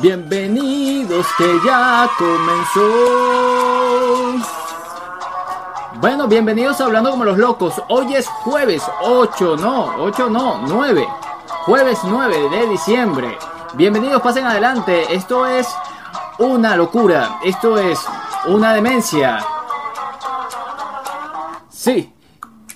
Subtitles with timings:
[0.00, 2.80] Bienvenidos que ya comenzó.
[6.00, 7.82] Bueno, bienvenidos a Hablando como los locos.
[7.88, 11.06] Hoy es jueves 8, no, 8 no, 9.
[11.66, 13.36] Jueves 9 de diciembre.
[13.74, 15.14] Bienvenidos, pasen adelante.
[15.14, 15.68] Esto es
[16.38, 17.38] una locura.
[17.44, 17.98] Esto es
[18.46, 19.44] una demencia.
[21.70, 22.12] Sí.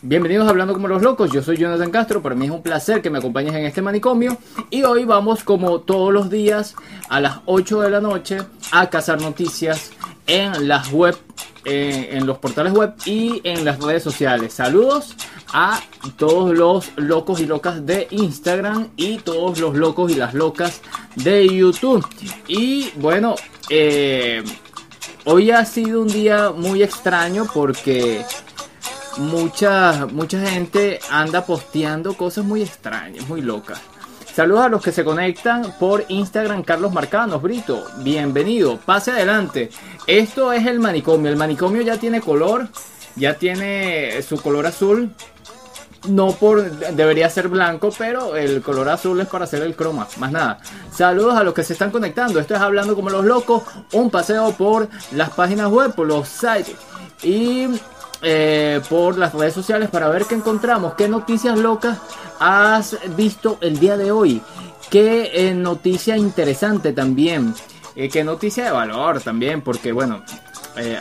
[0.03, 1.31] Bienvenidos a Hablando como los locos.
[1.33, 2.23] Yo soy Jonathan Castro.
[2.23, 4.37] Para mí es un placer que me acompañes en este manicomio.
[4.71, 6.77] Y hoy vamos, como todos los días,
[7.09, 8.39] a las 8 de la noche
[8.71, 9.91] a cazar noticias
[10.27, 11.17] en las web
[11.65, 14.53] eh, en los portales web y en las redes sociales.
[14.53, 15.17] Saludos
[15.53, 15.81] a
[16.17, 20.81] todos los locos y locas de Instagram y todos los locos y las locas
[21.17, 22.07] de YouTube.
[22.47, 23.35] Y bueno,
[23.69, 24.45] eh,
[25.25, 28.25] hoy ha sido un día muy extraño porque
[29.19, 33.81] mucha, mucha gente anda posteando cosas muy extrañas, muy locas.
[34.35, 39.71] Saludos a los que se conectan por Instagram, Carlos Marcanos, Brito, bienvenido, pase adelante.
[40.07, 42.69] Esto es el manicomio, el manicomio ya tiene color,
[43.15, 45.11] ya tiene su color azul.
[46.09, 50.33] No por debería ser blanco, pero el color azul es para hacer el croma, más
[50.33, 50.59] nada.
[50.93, 52.39] Saludos a los que se están conectando.
[52.39, 56.77] Esto es hablando como los locos, un paseo por las páginas web, por los sites
[57.23, 57.69] y
[58.23, 61.99] eh, por las redes sociales para ver qué encontramos, qué noticias locas
[62.41, 64.41] has visto el día de hoy,
[64.91, 67.55] qué eh, noticia interesante también,
[67.95, 70.23] eh, qué noticia de valor también, porque bueno,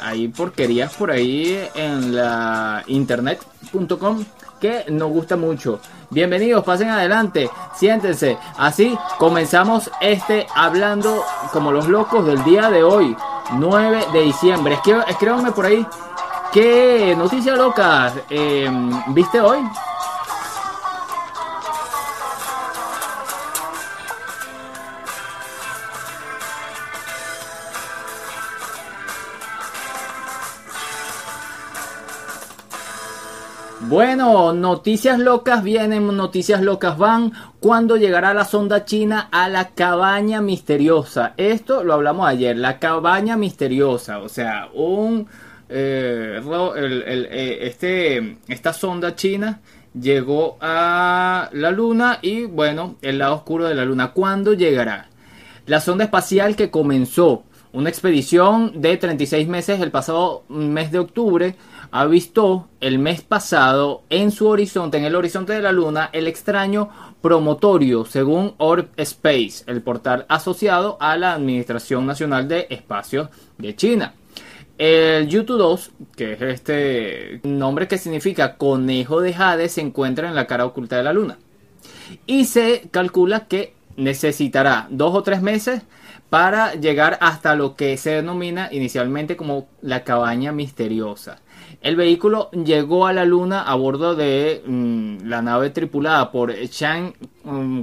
[0.01, 4.23] hay porquerías por ahí en la internet.com
[4.59, 5.79] que nos gusta mucho.
[6.09, 8.37] Bienvenidos, pasen adelante, siéntense.
[8.57, 13.15] Así comenzamos este hablando como los locos del día de hoy,
[13.53, 14.77] 9 de diciembre.
[15.07, 15.85] Escríbanme por ahí
[16.55, 18.69] ¿Qué noticia loca eh,
[19.07, 19.59] viste hoy?
[33.87, 37.33] Bueno, noticias locas vienen, noticias locas van.
[37.59, 41.35] ¿Cuándo llegará la sonda china a la cabaña misteriosa?
[41.37, 45.27] Esto lo hablamos ayer, la cabaña misteriosa, o sea, un
[45.69, 49.61] eh, eh, este, esta sonda china
[49.93, 54.13] llegó a la Luna y bueno, el lado oscuro de la Luna.
[54.13, 55.09] ¿Cuándo llegará?
[55.67, 61.55] La sonda espacial que comenzó una expedición de 36 meses el pasado mes de octubre
[61.91, 66.27] ha visto el mes pasado en su horizonte, en el horizonte de la Luna, el
[66.27, 66.89] extraño
[67.21, 74.13] promotorio, según Orb Space, el portal asociado a la Administración Nacional de Espacios de China.
[74.77, 80.35] El YouTube 2, que es este nombre que significa conejo de Jade, se encuentra en
[80.35, 81.37] la cara oculta de la luna.
[82.27, 85.81] Y se calcula que necesitará dos o tres meses
[86.29, 91.39] para llegar hasta lo que se denomina inicialmente como la cabaña misteriosa.
[91.85, 97.13] El vehículo llegó a la Luna a bordo de mm, la nave tripulada por Chang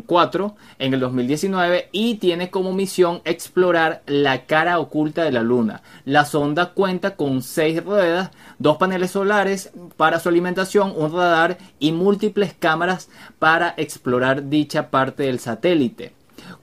[0.04, 5.44] 4 mm, en el 2019 y tiene como misión explorar la cara oculta de la
[5.44, 5.82] Luna.
[6.04, 11.92] La sonda cuenta con seis ruedas, dos paneles solares para su alimentación, un radar y
[11.92, 13.08] múltiples cámaras
[13.38, 16.12] para explorar dicha parte del satélite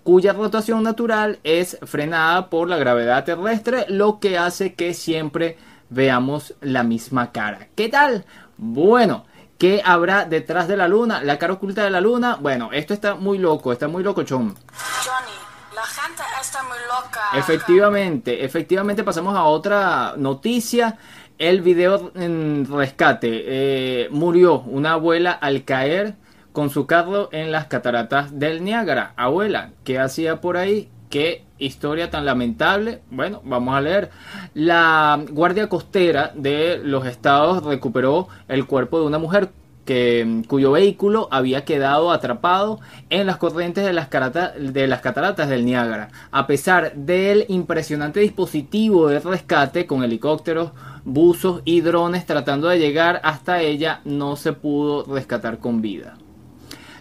[0.04, 5.58] cuya rotación natural es frenada por la gravedad terrestre, lo que hace que siempre
[5.90, 7.68] veamos la misma cara.
[7.76, 8.26] ¿Qué tal?
[8.58, 9.26] Bueno,
[9.58, 11.24] ¿qué habrá detrás de la luna?
[11.24, 12.38] La cara oculta de la luna.
[12.40, 14.56] Bueno, esto está muy loco, está muy loco, Chon.
[15.04, 17.22] Johnny, la gente está muy loca.
[17.34, 20.98] Efectivamente, efectivamente pasamos a otra noticia.
[21.38, 23.44] El video en rescate.
[23.46, 26.16] Eh, murió una abuela al caer
[26.52, 29.14] con su carro en las cataratas del Niágara.
[29.16, 30.90] Abuela, ¿qué hacía por ahí?
[31.10, 33.02] Qué historia tan lamentable.
[33.12, 34.10] Bueno, vamos a leer.
[34.54, 39.50] La Guardia Costera de los Estados recuperó el cuerpo de una mujer
[39.86, 42.80] que, cuyo vehículo había quedado atrapado
[43.10, 46.10] en las corrientes de las, de las cataratas del Niágara.
[46.32, 50.72] A pesar del impresionante dispositivo de rescate con helicópteros,
[51.06, 56.18] buzos y drones tratando de llegar hasta ella, no se pudo rescatar con vida.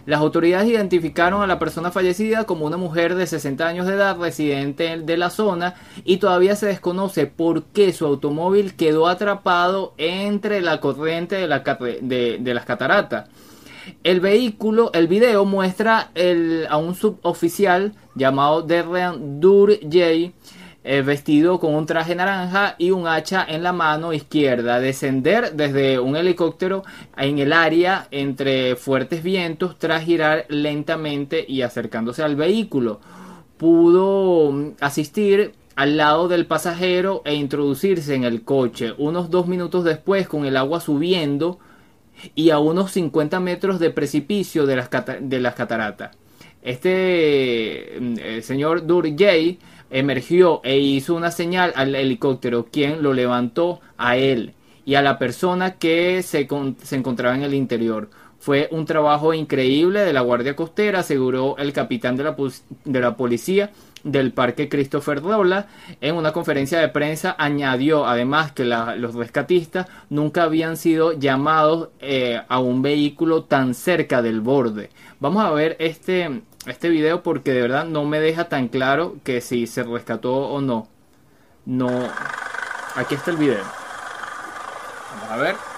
[0.05, 4.17] Las autoridades identificaron a la persona fallecida como una mujer de 60 años de edad
[4.17, 10.61] residente de la zona y todavía se desconoce por qué su automóvil quedó atrapado entre
[10.61, 13.29] la corriente de, las cataratas.
[14.03, 16.11] El vehículo, el video muestra
[16.69, 20.33] a un suboficial llamado Derrian Durjay
[20.81, 25.99] eh, vestido con un traje naranja y un hacha en la mano izquierda, descender desde
[25.99, 26.83] un helicóptero
[27.17, 33.01] en el área entre fuertes vientos tras girar lentamente y acercándose al vehículo.
[33.57, 38.93] Pudo mm, asistir al lado del pasajero e introducirse en el coche.
[38.97, 41.59] Unos dos minutos después, con el agua subiendo
[42.35, 44.89] y a unos 50 metros de precipicio de las,
[45.21, 46.15] de las cataratas.
[46.61, 49.59] Este mm, el señor Durjay
[49.89, 54.53] emergió e hizo una señal al helicóptero, quien lo levantó a él
[54.85, 56.47] y a la persona que se,
[56.83, 58.09] se encontraba en el interior.
[58.39, 62.35] Fue un trabajo increíble de la Guardia Costera, aseguró el capitán de la,
[62.85, 63.71] de la policía
[64.03, 65.67] del Parque Christopher Dobla.
[66.01, 72.41] En una conferencia de prensa añadió además que los rescatistas nunca habían sido llamados eh,
[72.47, 74.89] a un vehículo tan cerca del borde.
[75.19, 79.41] Vamos a ver este, este video porque de verdad no me deja tan claro que
[79.41, 80.87] si se rescató o no.
[81.65, 81.89] No.
[82.95, 83.63] Aquí está el video.
[85.11, 85.68] Vamos a ver.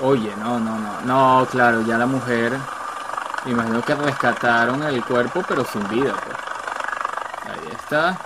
[0.00, 1.00] Oye, no, no, no.
[1.02, 2.56] No, claro, ya la mujer.
[3.46, 6.36] imagino que rescataron el cuerpo, pero sin vida, pues.
[7.44, 8.16] Ahí está.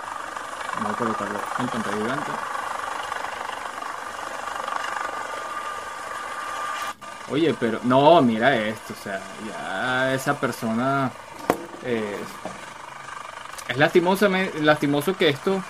[0.75, 2.31] Vamos a colocarlo en pantalla gigante.
[7.31, 7.79] Oye, pero.
[7.83, 8.93] No, mira esto.
[8.93, 11.11] O sea, ya esa persona.
[11.83, 12.23] Eh,
[13.67, 14.29] es lastimoso,
[14.61, 15.61] lastimoso que esto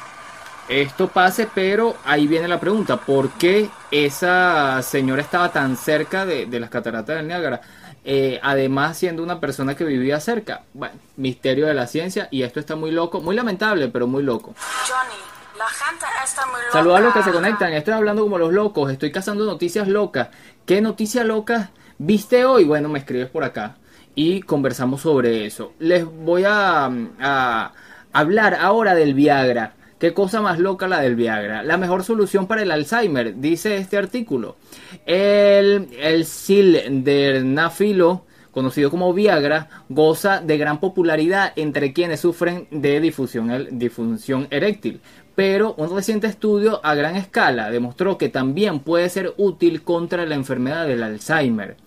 [0.67, 6.47] esto pase, pero ahí viene la pregunta, ¿por qué esa señora estaba tan cerca de,
[6.59, 7.61] las cataratas del Niágara?
[8.03, 10.63] Eh, además siendo una persona que vivía cerca.
[10.73, 14.55] Bueno, misterio de la ciencia y esto está muy loco, muy lamentable, pero muy loco.
[14.87, 15.19] Johnny,
[15.59, 16.71] la gente está muy loca.
[16.73, 20.29] Saludos a los que se conectan, estoy hablando como los locos, estoy cazando noticias locas.
[20.65, 21.69] ¿Qué noticias locas
[21.99, 22.63] viste hoy?
[22.63, 23.75] Bueno, me escribes por acá
[24.15, 25.73] y conversamos sobre eso.
[25.77, 26.89] Les voy a,
[27.21, 27.71] a
[28.11, 29.75] hablar ahora del Viagra.
[30.03, 31.63] Qué cosa más loca la del Viagra.
[31.63, 34.57] La mejor solución para el Alzheimer, dice este artículo.
[35.05, 43.79] El, el sildenafilo, conocido como Viagra, goza de gran popularidad entre quienes sufren de difusión,
[43.79, 44.99] disfunción eréctil.
[45.35, 50.35] Pero un reciente estudio a gran escala demostró que también puede ser útil contra la
[50.35, 51.77] enfermedad del Alzheimer.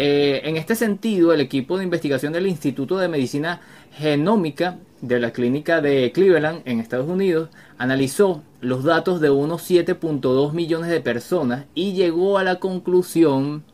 [0.00, 5.32] Eh, en este sentido, el equipo de investigación del Instituto de Medicina Genómica de la
[5.32, 7.48] clínica de Cleveland en Estados Unidos
[7.78, 13.64] analizó los datos de unos 7.2 millones de personas y llegó a la conclusión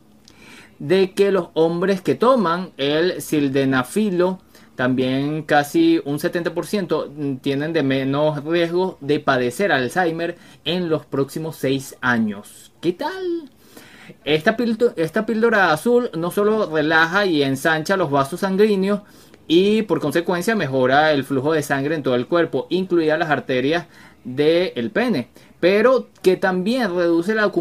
[0.78, 4.38] de que los hombres que toman el sildenafilo
[4.76, 11.98] también casi un 70% tienen de menos riesgo de padecer Alzheimer en los próximos 6
[12.00, 12.72] años.
[12.80, 13.50] ¿Qué tal?
[14.24, 14.56] Esta,
[14.96, 19.00] esta píldora azul no solo relaja y ensancha los vasos sanguíneos,
[19.46, 23.86] y por consecuencia mejora el flujo de sangre en todo el cuerpo, incluidas las arterias
[24.24, 25.28] del pene,
[25.60, 27.52] pero que también reduce la,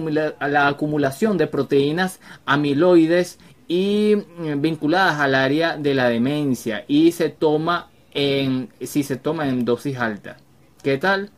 [0.48, 3.38] la acumulación de proteínas amiloides
[3.68, 9.50] y mm, vinculadas al área de la demencia y se toma en si se toma
[9.50, 10.38] en dosis alta.
[10.82, 11.32] ¿Qué tal?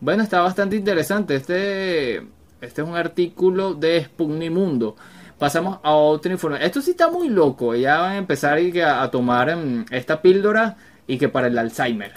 [0.00, 1.36] Bueno, está bastante interesante.
[1.36, 2.26] Este
[2.66, 4.96] este es un artículo de Spugnimundo.
[5.38, 6.64] Pasamos a otro informe.
[6.64, 7.74] Esto sí está muy loco.
[7.74, 10.76] Ya van a empezar a, tomar em, esta píldora
[11.06, 12.12] y que para el Alzheimer.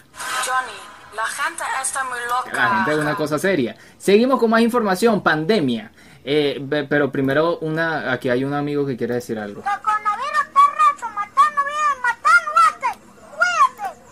[0.45, 2.57] Johnny, la gente está muy loca.
[2.57, 3.75] La gente es una cosa seria.
[3.97, 5.21] Seguimos con más información.
[5.21, 5.91] Pandemia.
[6.23, 9.63] Eh, pero primero, una aquí hay un amigo que quiere decir algo.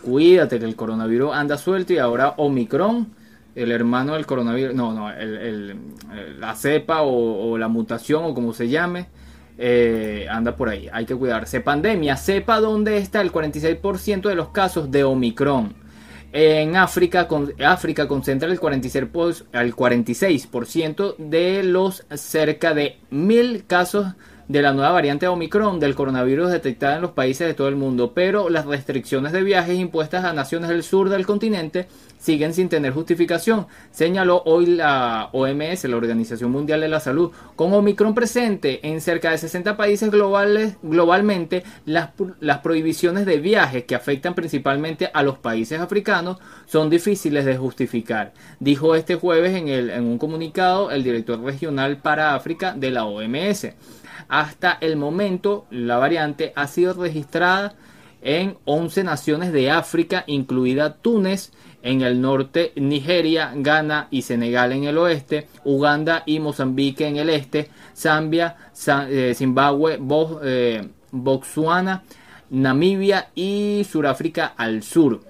[0.04, 3.17] Cuídate que el coronavirus anda suelto y ahora Omicron
[3.58, 5.12] el hermano del coronavirus, no, no,
[6.40, 9.08] la cepa o, la mutación o como se llame,
[9.58, 10.88] eh, anda por ahí.
[10.94, 11.60] Hay que cuidarse.
[11.60, 15.74] Pandemia, sepa dónde está el 46% de los casos de Omicron.
[16.32, 20.50] En África, con, África concentra el 46%, el 46
[21.18, 24.14] de los cerca de mil casos
[24.48, 28.14] de la nueva variante Omicron del coronavirus detectada en los países de todo el mundo,
[28.14, 31.88] pero las restricciones de viajes impuestas a naciones del sur del continente
[32.18, 37.32] siguen sin tener justificación, señaló hoy la OMS, la Organización Mundial de la Salud.
[37.56, 43.84] Con Omicron presente en cerca de 60 países globales, globalmente, las, las prohibiciones de viajes
[43.84, 49.68] que afectan principalmente a los países africanos son difíciles de justificar, dijo este jueves en,
[49.68, 53.68] el, en un comunicado el director regional para África de la OMS.
[54.28, 57.76] Hasta el momento, la variante ha sido registrada
[58.22, 61.52] en 11 naciones de África, incluida Túnez,
[61.84, 67.30] en el norte Nigeria, Ghana y Senegal en el oeste, Uganda y Mozambique en el
[67.30, 68.58] este, Zambia,
[69.10, 70.00] eh, Zimbabue,
[70.44, 72.04] eh, Botswana,
[72.50, 75.22] Namibia y Sudáfrica al sur.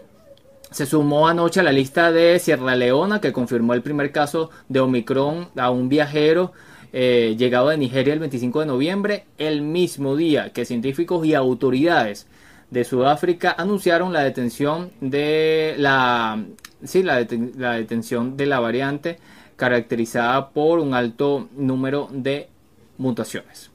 [0.72, 4.80] Se sumó anoche a la lista de Sierra Leona que confirmó el primer caso de
[4.80, 6.54] Omicron a un viajero
[6.94, 12.28] eh, llegado de Nigeria el 25 de noviembre, el mismo día que científicos y autoridades
[12.70, 16.44] de Sudáfrica anunciaron la detención de la,
[16.84, 19.20] sí, la, detención de la variante
[19.56, 22.50] caracterizada por un alto número de
[22.98, 23.72] mutaciones.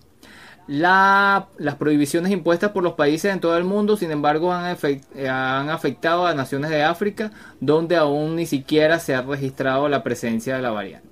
[0.69, 4.77] las prohibiciones impuestas por los países en todo el mundo, sin embargo, han,
[5.71, 10.63] afectado a naciones de África donde aún ni siquiera se ha registrado la presencia de
[10.63, 11.12] la variante.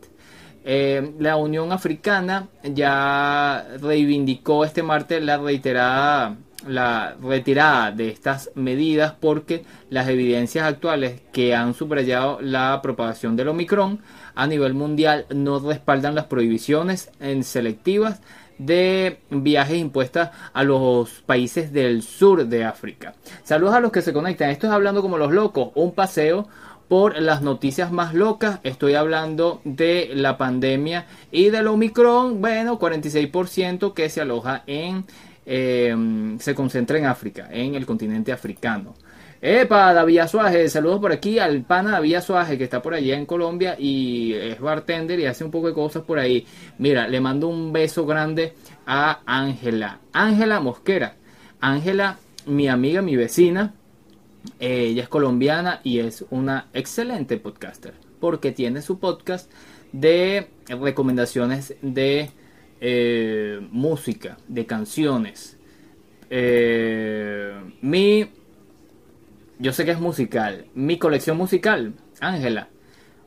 [0.64, 6.36] Eh, la Unión Africana ya reivindicó este martes la reiterada
[6.66, 13.48] la retirada de estas medidas porque las evidencias actuales que han subrayado la propagación del
[13.48, 14.00] Omicron
[14.34, 18.20] a nivel mundial no respaldan las prohibiciones en selectivas
[18.58, 23.14] de viajes impuestas a los países del sur de África.
[23.42, 24.50] Saludos a los que se conectan.
[24.50, 26.46] Esto es hablando como los locos, un paseo
[26.90, 28.60] por las noticias más locas.
[28.64, 32.42] Estoy hablando de la pandemia y del Omicron.
[32.42, 35.06] Bueno, 46% que se aloja en
[35.52, 38.94] Em, se concentra en África, en el continente africano.
[39.42, 43.26] Epa, David Suaje, saludos por aquí al pana David Suaje que está por allá en
[43.26, 46.46] Colombia y es bartender y hace un poco de cosas por ahí.
[46.78, 48.52] Mira, le mando un beso grande
[48.86, 51.16] a Ángela, Ángela Mosquera.
[51.60, 53.74] Ángela, mi amiga, mi vecina,
[54.58, 59.50] ella es colombiana y es una excelente podcaster porque tiene su podcast
[59.92, 62.30] de recomendaciones de
[62.80, 65.58] eh, música, de canciones.
[66.28, 68.30] Eh, mi,
[69.58, 72.68] yo sé que es musical, mi colección musical, Ángela.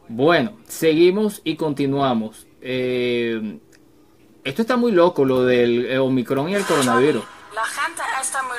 [0.07, 2.47] Bueno, seguimos y continuamos.
[2.61, 3.59] Eh,
[4.43, 7.23] esto está muy loco, lo del Omicron y el coronavirus.
[7.53, 8.52] La gente está muy.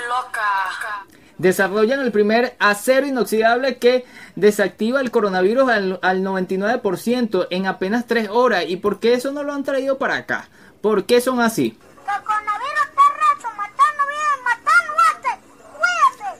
[1.38, 4.04] Desarrollan el primer acero inoxidable que
[4.36, 8.64] desactiva el coronavirus al, al 99% en apenas 3 horas.
[8.68, 10.48] ¿Y por qué eso no lo han traído para acá?
[10.80, 11.76] ¿Por qué son así?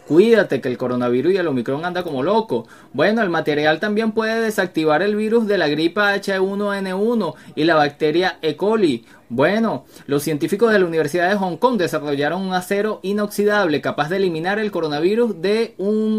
[0.06, 2.68] Cuídate que el coronavirus y el Omicron anda como loco.
[2.92, 8.38] Bueno, el material también puede desactivar el virus de la gripa H1N1 y la bacteria
[8.42, 8.54] E.
[8.54, 9.06] coli.
[9.30, 14.18] Bueno, los científicos de la Universidad de Hong Kong desarrollaron un acero inoxidable capaz de
[14.18, 15.74] eliminar el coronavirus de,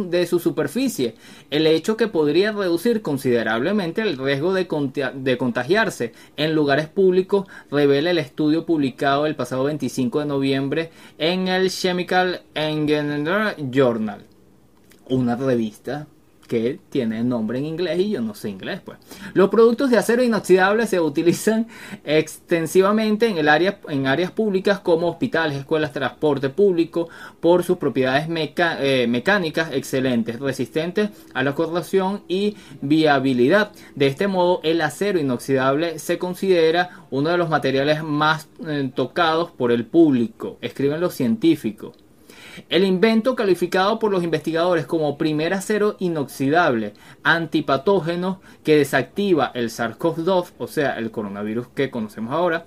[0.09, 1.13] de su superficie,
[1.51, 4.67] el hecho que podría reducir considerablemente el riesgo de,
[5.13, 6.13] de contagiarse.
[6.35, 12.41] En lugares públicos, revela el estudio publicado el pasado 25 de noviembre en el Chemical
[12.55, 14.25] Engineering Journal,
[15.09, 16.07] una revista
[16.47, 18.97] que tiene nombre en inglés y yo no sé inglés pues.
[19.33, 21.67] Los productos de acero inoxidable se utilizan
[22.03, 27.09] extensivamente en, el área, en áreas públicas como hospitales, escuelas, transporte público
[27.39, 33.71] por sus propiedades eh, mecánicas excelentes, resistentes a la corrosión y viabilidad.
[33.95, 39.51] De este modo el acero inoxidable se considera uno de los materiales más eh, tocados
[39.51, 42.04] por el público, escriben los científicos.
[42.69, 46.93] El invento, calificado por los investigadores como primer acero inoxidable
[47.23, 52.65] antipatógeno que desactiva el SARS-CoV-2, o sea, el coronavirus que conocemos ahora,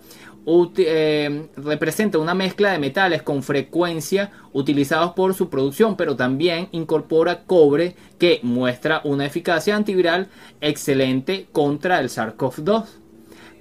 [0.78, 7.44] eh, representa una mezcla de metales con frecuencia utilizados por su producción, pero también incorpora
[7.44, 10.28] cobre que muestra una eficacia antiviral
[10.60, 12.86] excelente contra el SARS-CoV-2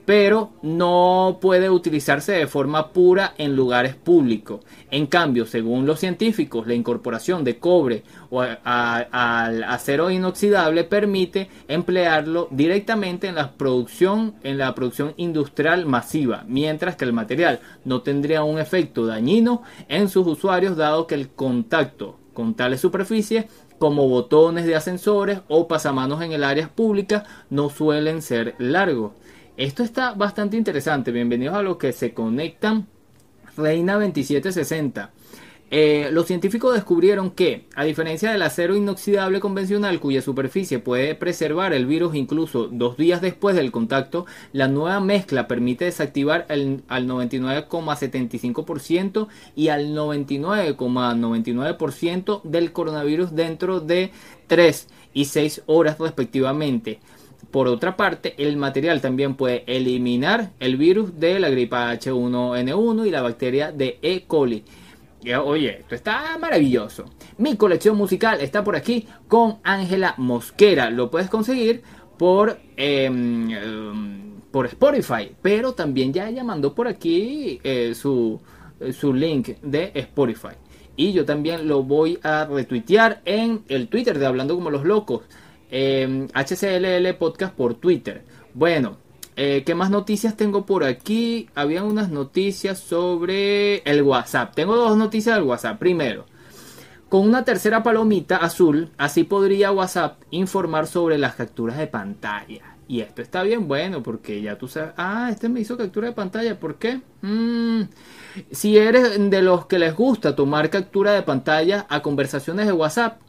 [0.07, 4.61] pero no puede utilizarse de forma pura en lugares públicos.
[4.89, 13.27] En cambio, según los científicos, la incorporación de cobre al acero inoxidable permite emplearlo directamente
[13.27, 20.07] en la producción industrial masiva, mientras que el material no tendría un efecto dañino en
[20.07, 23.47] sus usuarios dado que el contacto con tales superficies
[23.77, 29.11] como botones de ascensores o pasamanos en el área pública no suelen ser largos.
[29.57, 31.11] Esto está bastante interesante.
[31.11, 32.85] Bienvenidos a los que se conectan.
[33.57, 35.11] Reina 2760.
[35.71, 41.73] Eh, los científicos descubrieron que, a diferencia del acero inoxidable convencional cuya superficie puede preservar
[41.73, 49.27] el virus incluso dos días después del contacto, la nueva mezcla permite desactivar al 99,75%
[49.55, 54.11] y al 99,99% del coronavirus dentro de
[54.45, 56.99] 3 y 6 horas respectivamente.
[57.57, 63.09] Por otra parte, el material también puede eliminar el virus de la gripa H1N1 y
[63.09, 64.25] la bacteria de E.
[64.27, 64.63] coli.
[65.43, 67.05] Oye, esto está maravilloso.
[67.39, 70.91] Mi colección musical está por aquí con Ángela Mosquera.
[70.91, 71.81] Lo puedes conseguir
[72.19, 75.31] por, em, em, por Spotify.
[75.41, 78.39] Pero también ya ella mandó por aquí eh, su,
[78.91, 80.53] su link de Spotify.
[80.95, 85.23] Y yo también lo voy a retuitear en el Twitter de Hablando como los locos.
[85.69, 88.23] Em, HCLL Podcast por Twitter.
[88.53, 88.97] Bueno,
[89.35, 91.49] eh, ¿qué más noticias tengo por aquí?
[91.53, 94.55] Había unas noticias sobre el WhatsApp.
[94.55, 95.77] Tengo dos noticias del WhatsApp.
[95.77, 96.25] Primero,
[97.09, 102.77] con una tercera palomita azul, así podría WhatsApp informar sobre las capturas de pantalla.
[102.87, 106.13] Y esto está bien bueno porque ya tú sabes, ah, este me hizo captura de
[106.13, 107.01] pantalla, ¿por qué?
[107.21, 107.81] Mm,
[108.51, 113.21] si eres de los que les gusta tomar captura de pantalla a conversaciones de WhatsApp,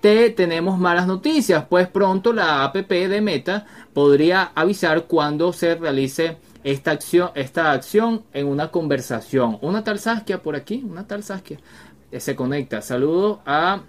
[0.00, 6.38] te tenemos malas noticias, pues pronto la app de Meta podría avisar cuando se realice
[6.64, 9.58] esta acción, esta acción en una conversación.
[9.60, 11.58] Una tal Saskia por aquí, una tal Saskia
[12.10, 12.82] eh, se conecta.
[12.82, 13.82] Saludo a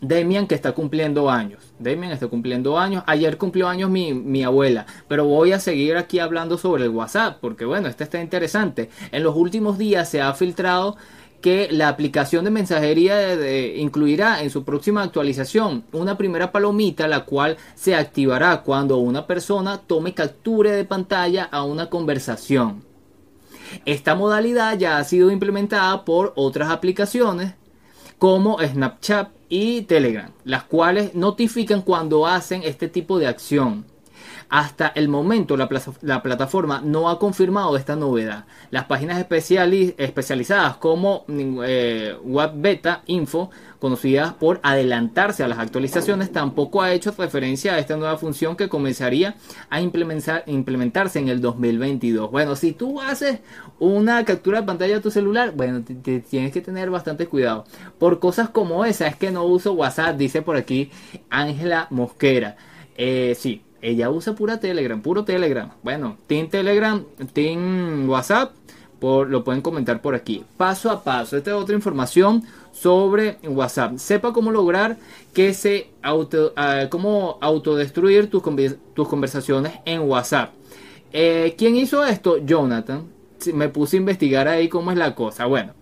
[0.00, 1.72] Demian que está cumpliendo años.
[1.78, 3.02] Demian está cumpliendo años.
[3.06, 4.86] Ayer cumplió años mi, mi abuela.
[5.08, 7.38] Pero voy a seguir aquí hablando sobre el WhatsApp.
[7.40, 8.90] Porque bueno, este está interesante.
[9.12, 10.96] En los últimos días se ha filtrado
[11.46, 17.56] que la aplicación de mensajería incluirá en su próxima actualización una primera palomita la cual
[17.76, 22.82] se activará cuando una persona tome captura de pantalla a una conversación.
[23.84, 27.54] Esta modalidad ya ha sido implementada por otras aplicaciones
[28.18, 33.84] como Snapchat y Telegram, las cuales notifican cuando hacen este tipo de acción.
[34.48, 35.68] Hasta el momento la,
[36.02, 38.44] la plataforma no ha confirmado esta novedad.
[38.70, 43.50] Las páginas especiali- especializadas como mm, eh, Web Beta Info,
[43.80, 48.68] conocidas por adelantarse a las actualizaciones, tampoco ha hecho referencia a esta nueva función que
[48.68, 49.34] comenzaría
[49.68, 52.30] a implementar- implementarse en el 2022.
[52.30, 53.40] Bueno, si tú haces
[53.80, 57.64] una captura de pantalla de tu celular, bueno, te tienes que tener bastante cuidado.
[57.98, 60.90] Por cosas como esa es que no uso WhatsApp, dice por aquí
[61.30, 62.56] Ángela Mosquera.
[62.96, 65.70] Eh, sí, ella usa pura Telegram, puro Telegram.
[65.84, 68.50] Bueno, Team Telegram, Team WhatsApp,
[68.98, 70.44] por, lo pueden comentar por aquí.
[70.56, 73.96] Paso a paso, esta es otra información sobre WhatsApp.
[73.98, 74.96] Sepa cómo lograr
[75.32, 78.42] que se auto, ah, cómo autodestruir tus,
[78.92, 80.50] tus conversaciones en WhatsApp.
[81.12, 82.38] Eh, ¿Quién hizo esto?
[82.38, 83.04] Jonathan.
[83.54, 85.46] Me puse a investigar ahí cómo es la cosa.
[85.46, 85.74] Bueno,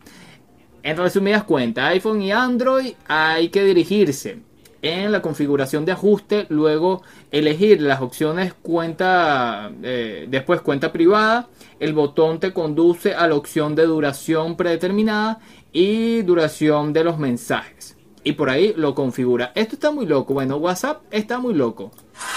[0.82, 4.40] en resumidas cuentas, iPhone y Android hay que dirigirse
[4.84, 11.48] en la configuración de ajuste, luego elegir las opciones cuenta, eh, después cuenta privada,
[11.80, 15.40] el botón te conduce a la opción de duración predeterminada
[15.72, 17.96] y duración de los mensajes.
[18.24, 19.52] Y por ahí lo configura.
[19.54, 20.34] Esto está muy loco.
[20.34, 21.90] Bueno, WhatsApp está muy loco.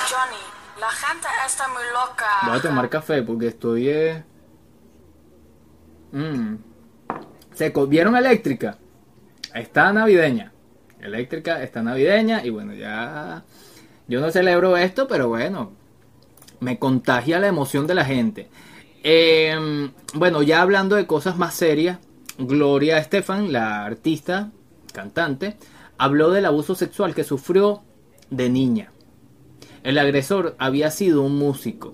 [0.09, 0.37] Johnny,
[0.79, 2.25] la gente está muy loca.
[2.45, 3.89] Voy a tomar café porque estoy...
[3.89, 4.23] Eh...
[6.13, 6.55] Mm.
[7.53, 7.87] Seco.
[7.87, 8.77] ¿Vieron eléctrica?
[9.53, 10.53] Está navideña.
[11.07, 13.43] Eléctrica está navideña y bueno, ya...
[14.07, 15.73] Yo no celebro esto, pero bueno,
[16.61, 18.47] me contagia la emoción de la gente.
[19.03, 21.99] Eh, bueno, ya hablando de cosas más serias,
[22.37, 24.51] Gloria Estefan, la artista,
[24.93, 25.57] cantante,
[25.97, 27.81] habló del abuso sexual que sufrió
[28.29, 28.91] de niña.
[29.83, 31.91] El agresor había sido un músico.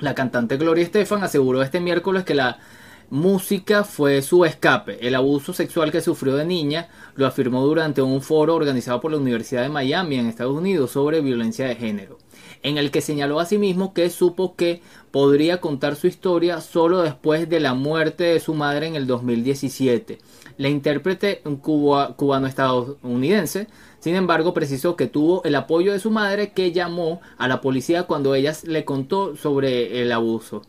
[0.00, 2.58] La cantante Gloria Estefan aseguró este miércoles que la
[3.10, 5.06] música fue su escape.
[5.06, 9.16] El abuso sexual que sufrió de niña lo afirmó durante un foro organizado por la
[9.18, 12.18] Universidad de Miami en Estados Unidos sobre violencia de género,
[12.62, 17.60] en el que señaló asimismo que supo que podría contar su historia solo después de
[17.60, 20.18] la muerte de su madre en el 2017.
[20.58, 23.68] La intérprete cuba- cubano-estadounidense
[24.00, 28.04] sin embargo, precisó que tuvo el apoyo de su madre que llamó a la policía
[28.04, 30.62] cuando ella le contó sobre el abuso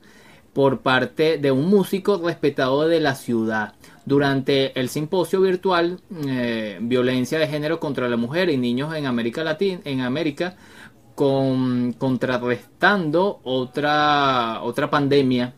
[0.60, 3.76] por parte de un músico respetado de la ciudad.
[4.04, 9.42] Durante el simposio virtual eh, Violencia de género contra la mujer y niños en América
[9.42, 10.58] Latina, en América,
[11.16, 15.54] con, contrarrestando otra, otra pandemia,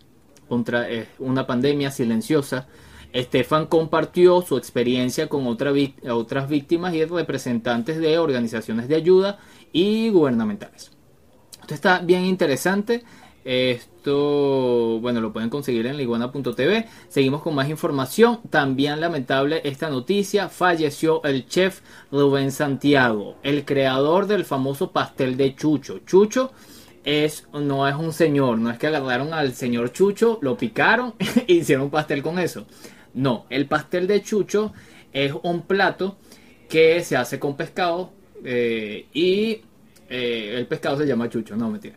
[0.48, 2.68] contra, eh, una pandemia silenciosa,
[3.12, 9.40] Estefan compartió su experiencia con otras víctimas y representantes de organizaciones de ayuda
[9.74, 10.92] y gubernamentales.
[11.60, 13.04] Esto está bien interesante.
[13.44, 16.88] Esto, bueno, lo pueden conseguir en liguana.tv.
[17.08, 18.40] Seguimos con más información.
[18.50, 20.50] También lamentable esta noticia.
[20.50, 26.00] Falleció el chef Rubén Santiago, el creador del famoso pastel de Chucho.
[26.06, 26.52] Chucho
[27.04, 31.16] es, no es un señor, no es que agarraron al señor Chucho, lo picaron
[31.48, 32.66] e hicieron un pastel con eso.
[33.14, 34.74] No, el pastel de Chucho
[35.12, 36.18] es un plato
[36.70, 38.12] que se hace con pescado
[38.46, 39.62] eh, y
[40.10, 41.96] eh, el pescado se llama Chucho, no mentira.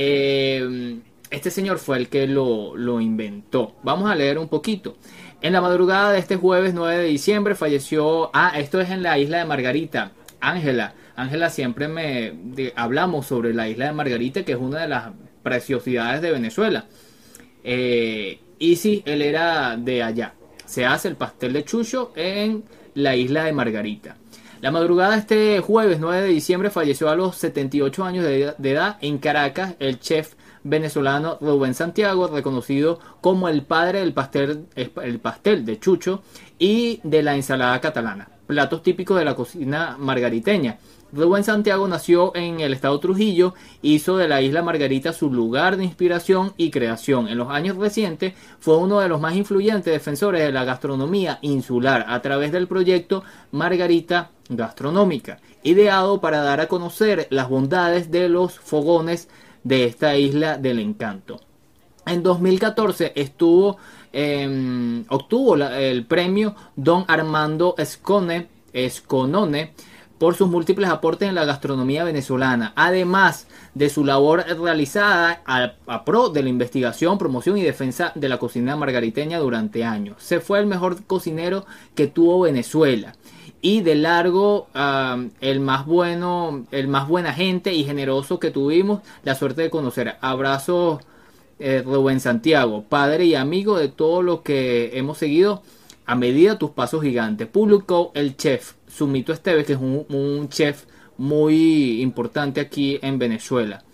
[0.00, 3.74] Eh, este señor fue el que lo, inventó.
[3.82, 4.96] Vamos a leer un poquito.
[5.42, 9.18] En la madrugada de este jueves 9 de diciembre falleció, ah, esto es en la
[9.18, 10.94] isla de Margarita, Ángela.
[11.16, 12.32] Ángela siempre me
[12.76, 15.10] hablamos sobre la isla de Margarita, que es una de las
[15.42, 16.86] preciosidades de Venezuela.
[17.64, 20.34] Eh, y sí, él era de allá.
[20.64, 22.62] Se hace el pastel de chucho en
[22.94, 24.16] la isla de Margarita.
[24.60, 28.70] La madrugada de este jueves 9 de diciembre falleció a los 78 años de, de
[28.72, 35.20] edad en Caracas el chef venezolano Rubén Santiago, reconocido como el padre del pastel, el
[35.20, 36.22] pastel de chucho
[36.58, 40.78] y de la ensalada catalana, platos típicos de la cocina margariteña.
[41.12, 45.84] Rubén Santiago nació en el estado Trujillo, hizo de la isla Margarita su lugar de
[45.84, 47.28] inspiración y creación.
[47.28, 52.06] En los años recientes fue uno de los más influyentes defensores de la gastronomía insular
[52.08, 58.58] a través del proyecto Margarita Gastronómica, ideado para dar a conocer las bondades de los
[58.58, 59.28] fogones
[59.62, 61.40] de esta isla del encanto.
[62.08, 63.76] En 2014 estuvo,
[64.12, 69.72] eh, obtuvo la- el premio Don Armando Escone, Esconone
[70.18, 76.04] por sus múltiples aportes en la gastronomía venezolana, además de su labor realizada a, a
[76.04, 80.16] pro de la investigación, promoción y defensa de la cocina margariteña durante años.
[80.18, 83.14] Se fue el mejor cocinero que tuvo Venezuela
[83.60, 84.66] y de largo
[85.40, 90.16] el más bueno, el más buena gente y generoso que tuvimos la suerte de conocer.
[90.20, 91.00] Abrazos
[91.58, 95.62] eh, Rubén Santiago, padre y amigo de todo lo que hemos seguido
[96.06, 97.46] a medida tus pasos gigantes.
[97.48, 100.84] Publicó el chef Sumito Esteves, que es un, chef
[101.18, 103.84] muy importante aquí en Venezuela.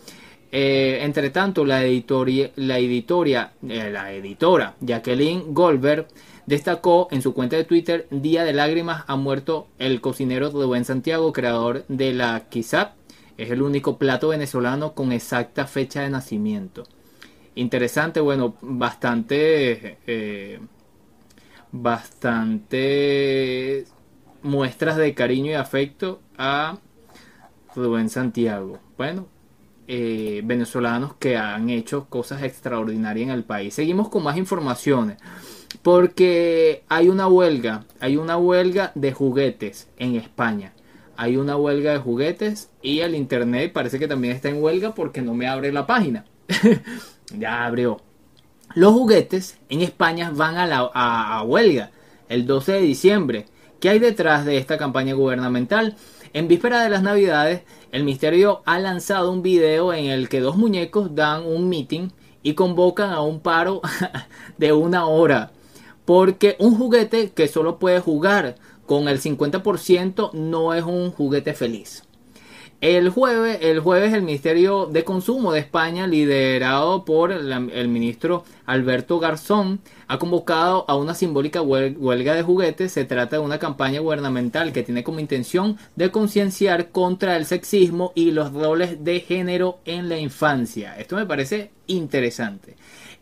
[0.52, 6.06] Eh, entre tanto, la, editoria, la, editoria, eh, la editora Jacqueline Goldberg
[6.46, 11.32] destacó en su cuenta de Twitter, Día de Lágrimas ha muerto el cocinero Rubén Santiago,
[11.32, 12.92] creador de la Kizap.
[13.36, 16.84] Es el único plato venezolano con exacta fecha de nacimiento.
[17.54, 19.98] Interesante, bueno, bastante...
[20.06, 20.60] Eh,
[21.76, 23.04] bastante
[24.42, 26.78] muestras de cariño y afecto a
[27.74, 28.78] Rubén Santiago.
[28.96, 29.26] Bueno,
[29.88, 33.74] eh, venezolanos que han hecho cosas extraordinarias en el país.
[33.74, 35.18] Seguimos con más informaciones.
[35.82, 40.72] Porque hay una huelga, hay una huelga de juguetes en España.
[41.16, 45.22] Hay una huelga de juguetes y el internet parece que también está en huelga porque
[45.22, 46.24] no me abre la página.
[47.38, 48.00] ya abrió.
[48.74, 51.90] Los juguetes en España van a, la, a, huelga
[52.28, 53.46] el 12 de diciembre.
[53.80, 55.96] ¿Qué hay detrás de esta campaña gubernamental?
[56.32, 60.56] En víspera de las navidades, el Ministerio ha lanzado un video en el que dos
[60.56, 62.08] muñecos dan un meeting
[62.42, 63.80] y convocan a un paro
[64.58, 65.52] de una hora.
[66.04, 72.03] Porque un juguete que solo puede jugar con el 50% no es un juguete feliz.
[72.84, 78.44] El jueves, el jueves el Ministerio de Consumo de España, liderado por la, el ministro
[78.66, 82.92] Alberto Garzón, ha convocado a una simbólica huelga de juguetes.
[82.92, 88.12] Se trata de una campaña gubernamental que tiene como intención de concienciar contra el sexismo
[88.14, 90.94] y los roles de género en la infancia.
[90.98, 92.76] Esto me parece interesante.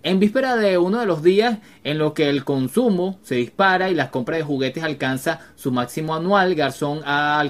[0.05, 3.95] En víspera de uno de los días en los que el consumo se dispara y
[3.95, 7.41] las compras de juguetes alcanza su máximo anual, Garzón ha,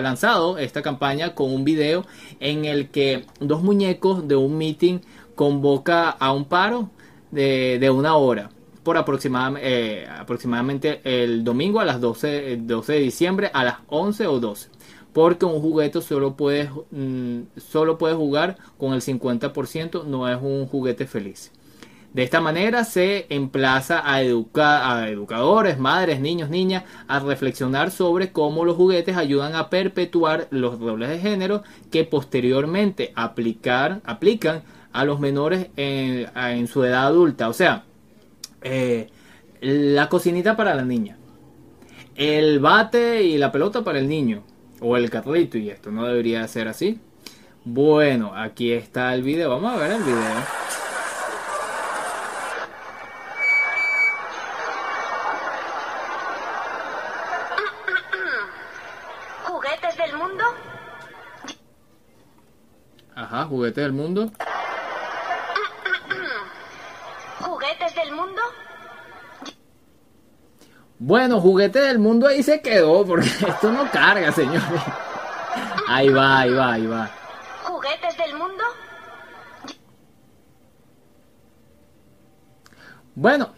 [0.00, 2.06] lanzado esta campaña con un video
[2.40, 5.00] en el que dos muñecos de un meeting
[5.34, 6.88] convoca a un paro
[7.30, 8.48] de, una hora
[8.82, 14.40] por eh, aproximadamente el domingo a las 12, 12 de diciembre a las 11 o
[14.40, 14.70] 12
[15.12, 20.66] porque un juguete solo puede, mmm, solo puede jugar con el 50%, no es un
[20.66, 21.52] juguete feliz.
[22.14, 28.32] De esta manera se emplaza a, educa a, educadores, madres, niños, niñas a reflexionar sobre
[28.32, 35.04] cómo los juguetes ayudan a perpetuar los roles de género que posteriormente aplicar, aplican a
[35.04, 37.48] los menores en, su edad adulta.
[37.48, 37.84] O sea,
[38.62, 39.10] eh,
[39.60, 41.18] la cocinita para la niña,
[42.14, 44.44] el bate y la pelota para el niño,
[44.80, 47.00] o el carrito, y esto no debería ser así.
[47.64, 50.64] Bueno, aquí está el video, vamos a ver el video.
[59.44, 60.44] ¿Juguetes del mundo?
[63.34, 64.30] Ajá, juguetes del mundo.
[67.40, 68.40] ¿Juguetes del mundo?
[71.00, 74.62] Bueno, juguete del mundo ahí se quedó, porque esto no carga, señores.
[75.88, 77.10] Ahí va, ahí va, ahí va.
[77.64, 78.62] ¿Juguetes del mundo?
[83.16, 83.52] Bueno,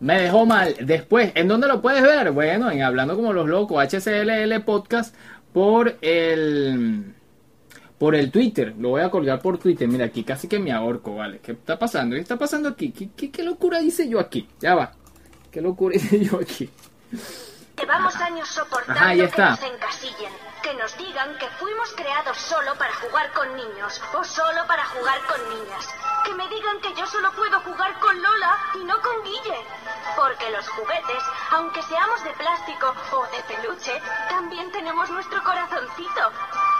[0.00, 0.74] me dejó mal.
[0.80, 2.32] Después, ¿en dónde lo puedes ver?
[2.32, 5.14] Bueno, en Hablando como los locos, HCLL Podcast,
[5.52, 7.15] por el
[7.98, 8.74] por el Twitter.
[8.78, 9.88] Lo voy a colgar por Twitter.
[9.88, 11.38] Mira, aquí casi que me ahorco, ¿vale?
[11.40, 12.14] ¿Qué está pasando?
[12.16, 12.92] ¿Qué está pasando aquí?
[12.92, 14.48] ¿Qué, qué, qué locura hice yo aquí?
[14.60, 14.92] Ya va.
[15.50, 16.70] ¿Qué locura hice yo aquí?
[17.78, 19.50] Llevamos años soportando Ajá, ahí que está.
[19.50, 20.32] nos encasillen,
[20.62, 25.18] que nos digan que fuimos creados solo para jugar con niños o solo para jugar
[25.28, 25.86] con niñas.
[26.24, 29.60] Que me digan que yo solo puedo jugar con Lola y no con Guille.
[30.16, 33.92] Porque los juguetes, aunque seamos de plástico o de peluche,
[34.30, 36.32] también tenemos nuestro corazoncito.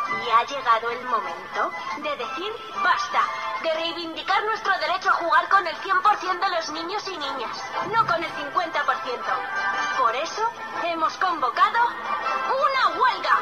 [0.09, 3.21] Y ha llegado el momento de decir basta,
[3.63, 8.07] de reivindicar nuestro derecho a jugar con el 100% de los niños y niñas, no
[8.07, 9.97] con el 50%.
[9.99, 10.49] Por eso
[10.85, 13.39] hemos convocado una huelga.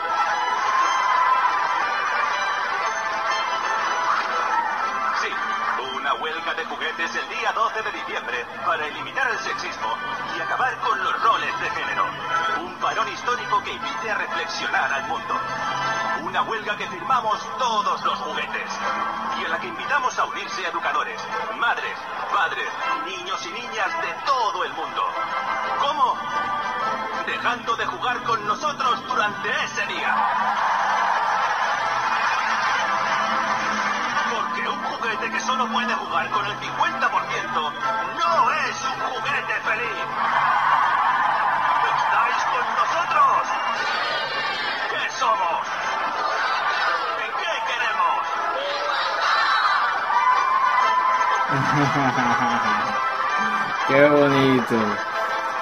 [5.21, 5.29] Sí,
[5.97, 9.97] una huelga de juguetes el día 12 de diciembre para eliminar el sexismo
[10.37, 12.07] y acabar con los roles de género.
[12.61, 15.35] Un parón histórico que invite a reflexionar al mundo.
[16.25, 18.71] Una huelga que firmamos todos los juguetes
[19.41, 21.21] y a la que invitamos a unirse educadores,
[21.59, 21.97] madres,
[22.33, 22.69] padres,
[23.07, 25.03] niños y niñas de todo el mundo.
[25.81, 26.17] ¿Cómo?
[27.27, 30.15] Dejando de jugar con nosotros durante ese día.
[34.31, 37.73] Porque un juguete que solo puede jugar con el 50%
[38.19, 40.07] no es un juguete feliz.
[41.97, 43.49] ¿Estáis con nosotros?
[44.91, 45.67] ¿Qué somos?
[47.19, 48.23] ¿Y qué queremos?
[53.89, 54.77] Qué bonito.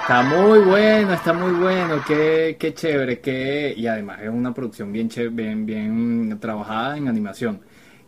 [0.01, 3.73] Está muy bueno, está muy bueno, qué, qué chévere, qué...
[3.75, 7.61] y además es una producción bien, che- bien, bien trabajada en animación.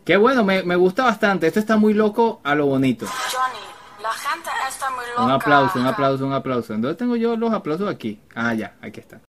[0.03, 3.05] Qué bueno, me, me gusta bastante, esto está muy loco a lo bonito.
[3.07, 5.23] Johnny, la gente está muy loca.
[5.23, 6.73] Un aplauso, un aplauso, un aplauso.
[6.73, 8.19] ¿En dónde tengo yo los aplausos aquí?
[8.35, 9.21] Ah, ya, aquí está.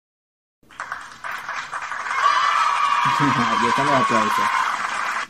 [3.18, 4.44] Aquí están los aplausos.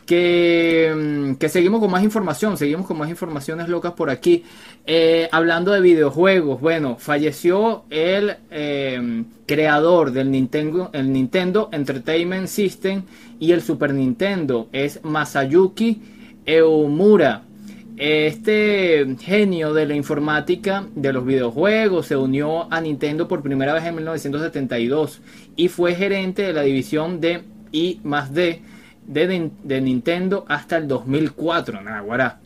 [0.07, 4.45] Que, mm, que seguimos con más información, seguimos con más informaciones locas por aquí.
[4.87, 13.03] Eh, hablando de videojuegos, bueno, falleció el eh, creador del Nintendo, el Nintendo Entertainment System
[13.41, 16.01] y el Super Nintendo, es Masayuki
[16.47, 17.43] Eumura.
[17.97, 23.85] Este genio de la informática de los videojuegos se unió a Nintendo por primera vez
[23.85, 25.23] en 1972
[25.57, 27.43] y fue gerente de la división de
[27.73, 28.61] I más D
[29.07, 31.83] de, Nin- de Nintendo hasta el 2004.
[31.83, 32.41] Naguará.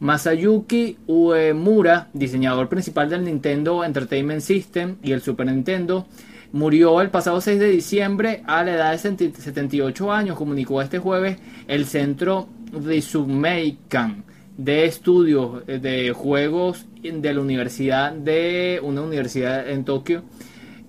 [0.00, 6.06] Masayuki Uemura, diseñador principal del Nintendo Entertainment System y el Super Nintendo,
[6.52, 10.98] murió el pasado 6 de diciembre a la edad de 70 78 años, comunicó este
[10.98, 14.24] jueves el centro Rizumeikan
[14.56, 20.22] de estudios eh, de juegos de la universidad de una universidad en Tokio.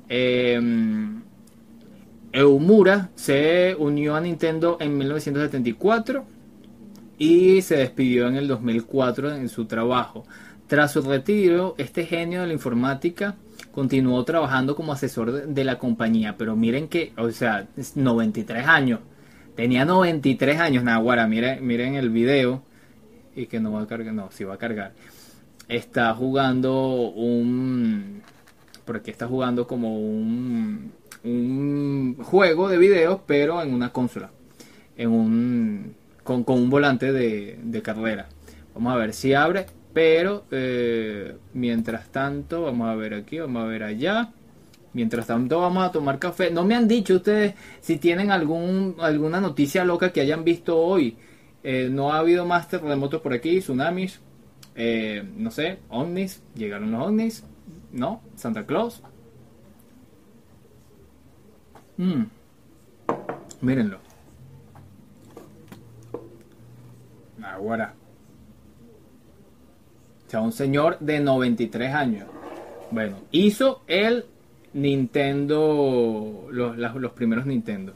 [0.09, 1.22] Em,
[2.33, 6.25] Eumura se unió a Nintendo en 1974
[7.19, 10.25] y se despidió en el 2004 en su trabajo.
[10.65, 13.35] Tras su retiro, este genio de la informática
[13.71, 18.99] continuó trabajando como asesor de, la compañía, pero miren que, o sea, es 93 años.
[19.55, 22.63] Tenía 93 años, Nahuara, miren, miren el video
[23.35, 24.93] y que no va a cargar, no, sí va a cargar.
[25.67, 28.23] Está jugando un
[28.85, 30.91] porque está jugando como un,
[31.23, 34.31] un juego de videos, pero en una consola,
[34.97, 38.27] en un con, con un volante de, de carrera.
[38.73, 43.67] Vamos a ver si abre, pero eh, mientras tanto, vamos a ver aquí, vamos a
[43.67, 44.31] ver allá.
[44.93, 46.51] Mientras tanto vamos a tomar café.
[46.51, 51.17] No me han dicho ustedes si tienen algún alguna noticia loca que hayan visto hoy.
[51.63, 54.19] Eh, no ha habido más terremotos por aquí, tsunamis,
[54.75, 57.43] eh, no sé, ovnis, llegaron los ovnis,
[57.91, 58.21] ¿no?
[58.35, 59.01] Santa Claus.
[61.97, 62.23] Mm.
[63.61, 63.99] Mírenlo.
[67.43, 67.93] Ahora.
[70.27, 72.27] O sea, un señor de 93 años.
[72.91, 74.25] Bueno, hizo el
[74.73, 77.93] Nintendo, los, primeros Nintendo.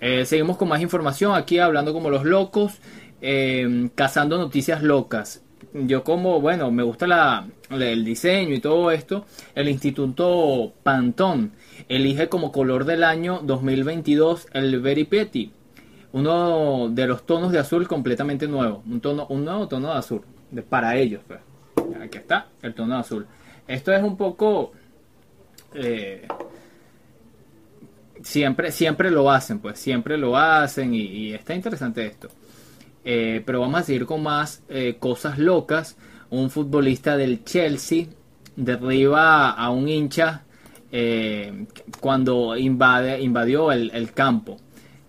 [0.00, 2.78] Eh, seguimos con más información aquí hablando como los locos,
[3.20, 5.42] eh, cazando noticias locas.
[5.74, 9.26] Yo como, bueno, me gusta la, el diseño y todo esto.
[9.54, 11.50] El Instituto Pantone
[11.88, 15.52] elige como color del año 2022 el Very Petty.
[16.12, 18.82] Uno de los tonos de azul completamente nuevo.
[18.86, 20.22] Un, tono, un nuevo tono de azul.
[20.50, 21.40] De, para ellos, pues.
[22.00, 23.26] Aquí está, el tono de azul.
[23.66, 24.72] Esto es un poco...
[25.74, 26.26] eh,
[28.22, 32.28] siempre, siempre lo hacen, pues siempre lo hacen y, está interesante esto.
[33.04, 35.96] Eh, pero vamos a seguir con más eh, cosas locas.
[36.30, 38.06] Un futbolista del Chelsea
[38.56, 40.45] derriba a un hincha
[40.98, 41.66] eh,
[42.00, 44.56] cuando invade, invadió el, el campo.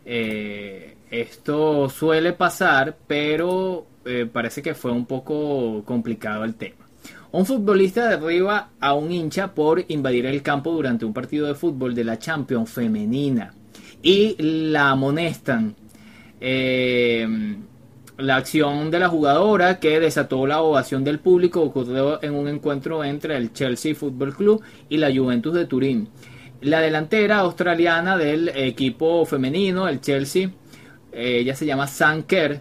[0.04, 6.86] Eh, esto suele pasar, pero eh, parece que fue un poco complicado el tema.
[7.32, 11.96] Un futbolista derriba a un hincha por invadir el campo durante un partido de fútbol
[11.96, 13.54] de la Champions femenina
[14.04, 15.74] y la amonestan.
[16.42, 17.56] Eh,
[18.18, 23.04] la acción de la jugadora que desató la ovación del público ocurrió en un encuentro
[23.04, 26.10] entre el Chelsea Football Club y la Juventus de Turín.
[26.62, 30.50] La delantera australiana del equipo femenino, el Chelsea,
[31.12, 32.60] eh, ella se llama Sam Kerr,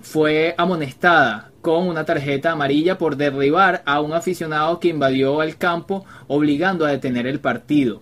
[0.00, 6.04] fue amonestada con una tarjeta amarilla por derribar a un aficionado que invadió el campo
[6.28, 8.00] obligando a detener el partido.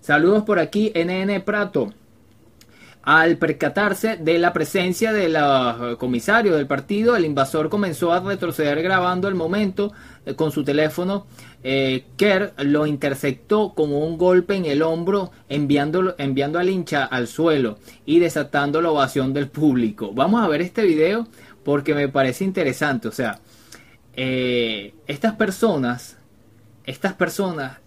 [0.00, 1.92] Saludos por aquí, NN Prato.
[3.04, 5.36] Al percatarse de la presencia del
[5.98, 9.92] comisario del partido, el invasor comenzó a retroceder grabando el momento
[10.24, 11.26] eh, con su teléfono.
[11.64, 17.26] Eh, Kerr lo interceptó con un golpe en el hombro, enviando, enviando al hincha al
[17.26, 20.12] suelo y desatando la ovación del público.
[20.14, 21.26] Vamos a ver este video
[21.64, 23.08] porque me parece interesante.
[23.08, 23.40] O sea,
[24.14, 26.18] eh, estas personas,
[26.84, 27.78] estas personas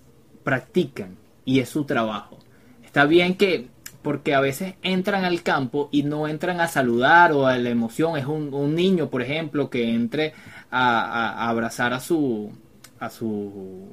[0.43, 2.39] practican y es su trabajo.
[2.83, 3.74] Está bien que
[4.05, 8.17] porque a veces entran al campo y no entran a saludar o a la emoción.
[8.17, 10.31] Es un, niño, por ejemplo, que entre
[10.69, 12.51] a, abrazar a su,
[12.99, 13.89] a su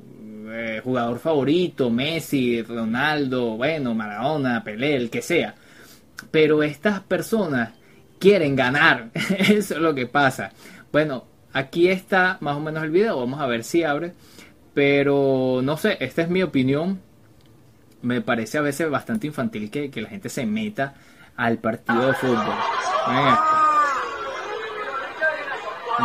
[0.50, 5.54] eh, jugador favorito, Messi, Ronaldo, bueno, Maradona, Pelé, el que sea.
[6.30, 7.70] Pero estas personas
[8.18, 9.12] quieren ganar.
[9.38, 10.52] Eso es lo que pasa.
[10.92, 13.18] Bueno, aquí está más o menos el video.
[13.18, 14.12] Vamos a ver si abre.
[14.74, 17.00] Pero no sé, esta es mi opinión
[18.02, 20.94] me parece a veces bastante infantil que, la gente se meta
[21.36, 22.54] al partido de fútbol.
[23.08, 23.44] Miren esto.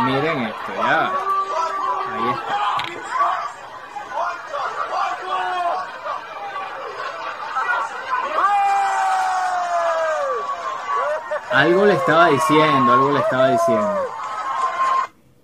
[0.04, 1.12] Miren esto, ya.
[2.10, 2.68] Ahí está.
[11.50, 14.00] Algo le estaba diciendo, algo le estaba diciendo.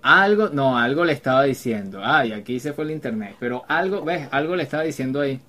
[0.02, 2.00] Algo, no, algo le estaba diciendo.
[2.04, 3.36] Ay, aquí se fue el internet.
[3.40, 5.40] Pero algo, ves, algo le estaba diciendo ahí.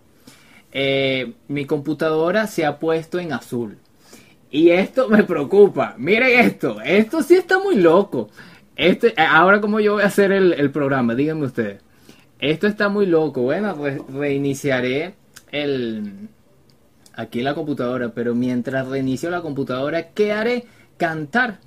[0.78, 3.78] Eh, mi computadora se ha puesto en azul.
[4.52, 5.96] Y esto me preocupa.
[5.98, 8.30] Miren esto, esto sí está muy loco.
[8.76, 11.82] Este, eh, ahora como yo voy a hacer el, programa, díganme ustedes.
[12.40, 13.44] Esto está muy loco.
[13.44, 13.74] Bueno,
[14.10, 15.16] reiniciaré
[15.50, 16.28] el
[17.14, 20.66] aquí la computadora, pero mientras reinicio la computadora, ¿qué haré?
[20.98, 21.60] Cantar.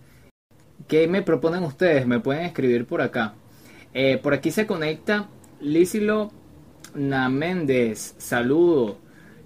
[0.87, 2.07] ¿Qué me proponen ustedes?
[2.07, 3.33] Me pueden escribir por acá.
[3.94, 5.29] Eh, por aquí se conecta
[6.94, 8.98] Lísilo Méndez, saludo.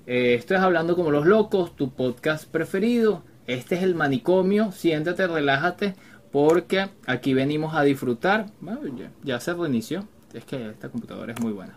[0.07, 3.23] Eh, esto es Hablando como los locos, tu podcast preferido.
[3.47, 5.95] Este es el manicomio, siéntate, relájate,
[6.31, 8.47] porque aquí venimos a disfrutar.
[8.61, 8.81] Bueno,
[9.23, 11.77] ya, se reinició, es que esta computadora es muy buena.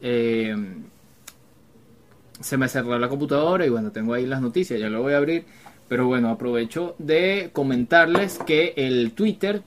[0.00, 0.54] Eh,
[2.40, 5.18] se me cerró la computadora y bueno, tengo ahí las noticias, ya lo voy a
[5.18, 5.44] abrir.
[5.88, 9.62] Pero bueno, aprovecho de comentarles que el Twitter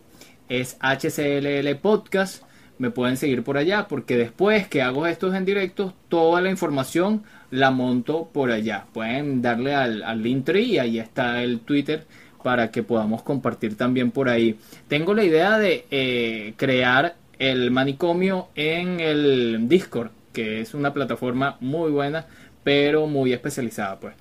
[0.49, 2.43] es HCLL Podcast
[2.79, 7.23] me pueden seguir por allá porque después que hago estos en directo toda la información
[7.51, 8.85] la monto por allá.
[8.93, 12.05] Pueden darle al, al Linktree y ahí está el Twitter
[12.41, 14.57] para que podamos compartir también por ahí.
[14.87, 21.57] Tengo la idea de eh, crear el manicomio en el Discord que es una plataforma
[21.59, 22.25] muy buena
[22.63, 24.15] pero muy especializada pues.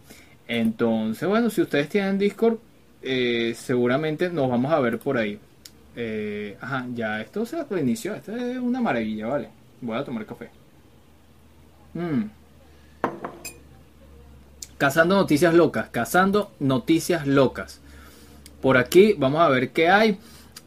[0.48, 2.58] Entonces bueno si ustedes tienen Discord
[3.02, 5.38] eh, seguramente nos vamos a ver por ahí
[6.00, 8.14] eh, ajá, ya esto se reinició.
[8.14, 9.48] Esto es una maravilla, ¿vale?
[9.80, 10.48] Voy a tomar café.
[11.92, 12.22] Mm.
[14.78, 15.88] Cazando noticias locas.
[15.90, 17.80] Cazando noticias locas.
[18.62, 20.20] Por aquí vamos a ver qué hay.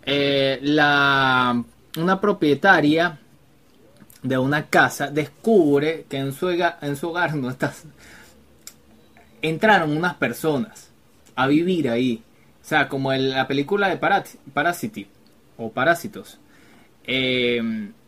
[0.05, 1.63] Eh, la,
[1.95, 3.17] una propietaria
[4.23, 7.73] de una casa descubre que en su, en su hogar no está,
[9.41, 10.89] entraron unas personas
[11.35, 12.21] a vivir ahí.
[12.61, 15.20] O sea, como en la película de Parasite
[15.61, 16.39] o parásitos.
[17.05, 17.61] Eh,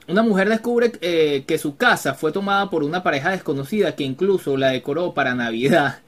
[0.08, 4.58] una mujer descubre eh, que su casa fue tomada por una pareja desconocida que incluso
[4.58, 6.00] la decoró para Navidad.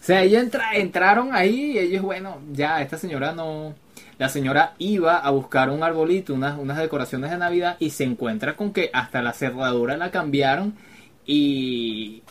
[0.00, 3.74] O sea, ellos entraron ahí y ellos, bueno, ya esta señora no...
[4.18, 8.56] La señora iba a buscar un arbolito, unas, unas decoraciones de Navidad y se encuentra
[8.56, 10.74] con que hasta la cerradura la cambiaron
[11.26, 12.22] y...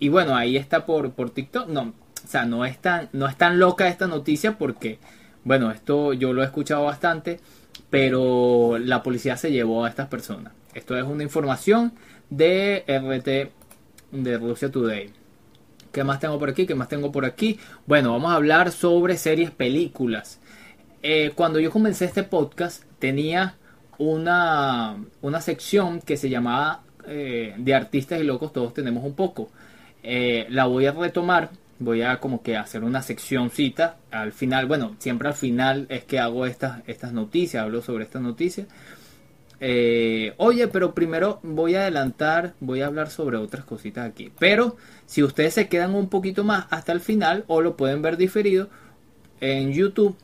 [0.00, 1.68] Y bueno, ahí está por, por TikTok.
[1.68, 4.98] No, o sea, no es, tan, no es tan loca esta noticia porque,
[5.44, 7.40] bueno, esto yo lo he escuchado bastante
[7.90, 10.52] pero la policía se llevó a estas personas.
[10.74, 11.92] Esto es una información
[12.30, 13.52] de RT
[14.12, 15.10] de Rusia Today.
[15.92, 16.66] ¿Qué más tengo por aquí?
[16.66, 17.58] ¿Qué más tengo por aquí?
[17.86, 20.38] Bueno, vamos a hablar sobre series, películas.
[21.02, 23.56] Eh, cuando yo comencé este podcast tenía
[23.98, 29.50] una, una sección que se llamaba eh, de artistas y locos todos tenemos un poco.
[30.02, 34.96] Eh, la voy a retomar voy a como que hacer una seccióncita al final, bueno,
[34.98, 38.66] siempre al final es que hago estas, estas noticias, hablo sobre estas noticias.
[39.60, 44.32] Eh, oye, pero primero voy a adelantar, voy a hablar sobre otras cositas aquí.
[44.38, 44.76] Pero
[45.06, 48.68] si ustedes se quedan un poquito más hasta el final o lo pueden ver diferido
[49.40, 50.16] en YouTube,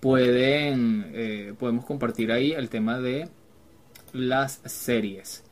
[0.00, 3.28] pueden, eh, podemos compartir ahí el tema de
[4.12, 5.44] las series.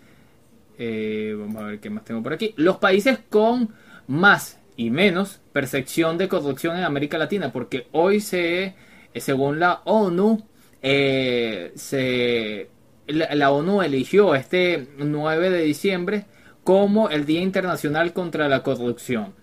[0.79, 2.55] Eh, vamos a ver qué más tengo por aquí.
[2.57, 3.71] Los países con
[4.07, 8.75] más y menos percepción de corrupción en América Latina, porque hoy se,
[9.15, 10.47] según la ONU,
[10.83, 12.69] se
[13.07, 16.27] la, ONU eligió este 9 de diciembre
[16.65, 19.35] como el Día Internacional contra la Corrupción.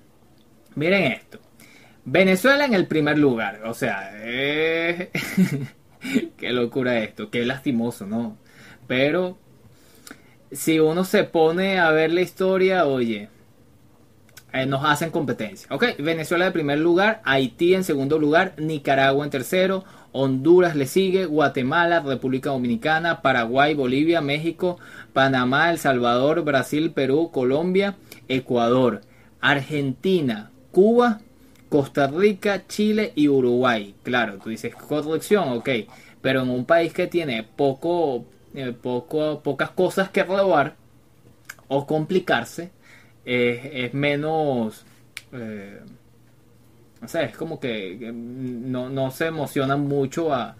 [0.75, 1.39] Miren esto.
[2.05, 3.61] Venezuela en el primer lugar.
[3.65, 5.09] O sea, eh,
[6.37, 7.29] qué locura esto.
[7.29, 8.37] Qué lastimoso, ¿no?
[8.87, 9.37] Pero
[10.51, 13.29] si uno se pone a ver la historia, oye,
[14.53, 15.67] eh, nos hacen competencia.
[15.71, 21.25] Ok, Venezuela en primer lugar, Haití en segundo lugar, Nicaragua en tercero, Honduras le sigue,
[21.25, 24.77] Guatemala, República Dominicana, Paraguay, Bolivia, México,
[25.11, 27.95] Panamá, El Salvador, Brasil, Perú, Colombia,
[28.27, 29.01] Ecuador,
[29.41, 31.21] Argentina, Cuba,
[31.67, 33.95] Costa Rica, Chile y Uruguay.
[34.03, 35.69] Claro, tú dices corrupción, ok,
[36.21, 40.75] pero en un país que tiene poco, eh, poco pocas cosas que robar
[41.67, 42.69] o complicarse,
[43.25, 44.85] es menos...
[45.31, 45.79] Eh,
[47.03, 50.55] o sea, es como que, no, se emocionan mucho a,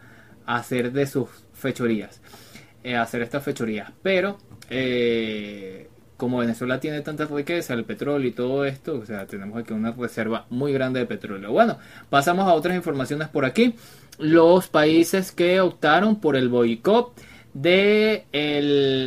[0.45, 2.19] hacer de sus fechorías,
[2.83, 3.93] eh, hacer estas fechorías.
[4.01, 4.37] Pero,
[4.69, 5.87] eh,
[6.17, 9.91] como Venezuela tiene tanta riqueza, el petróleo y todo esto, o sea, tenemos aquí una
[9.91, 11.51] reserva muy grande de petróleo.
[11.51, 11.77] Bueno,
[12.09, 13.75] pasamos a otras informaciones por aquí.
[14.19, 17.13] Los países que optaron por el boicot
[17.53, 18.25] de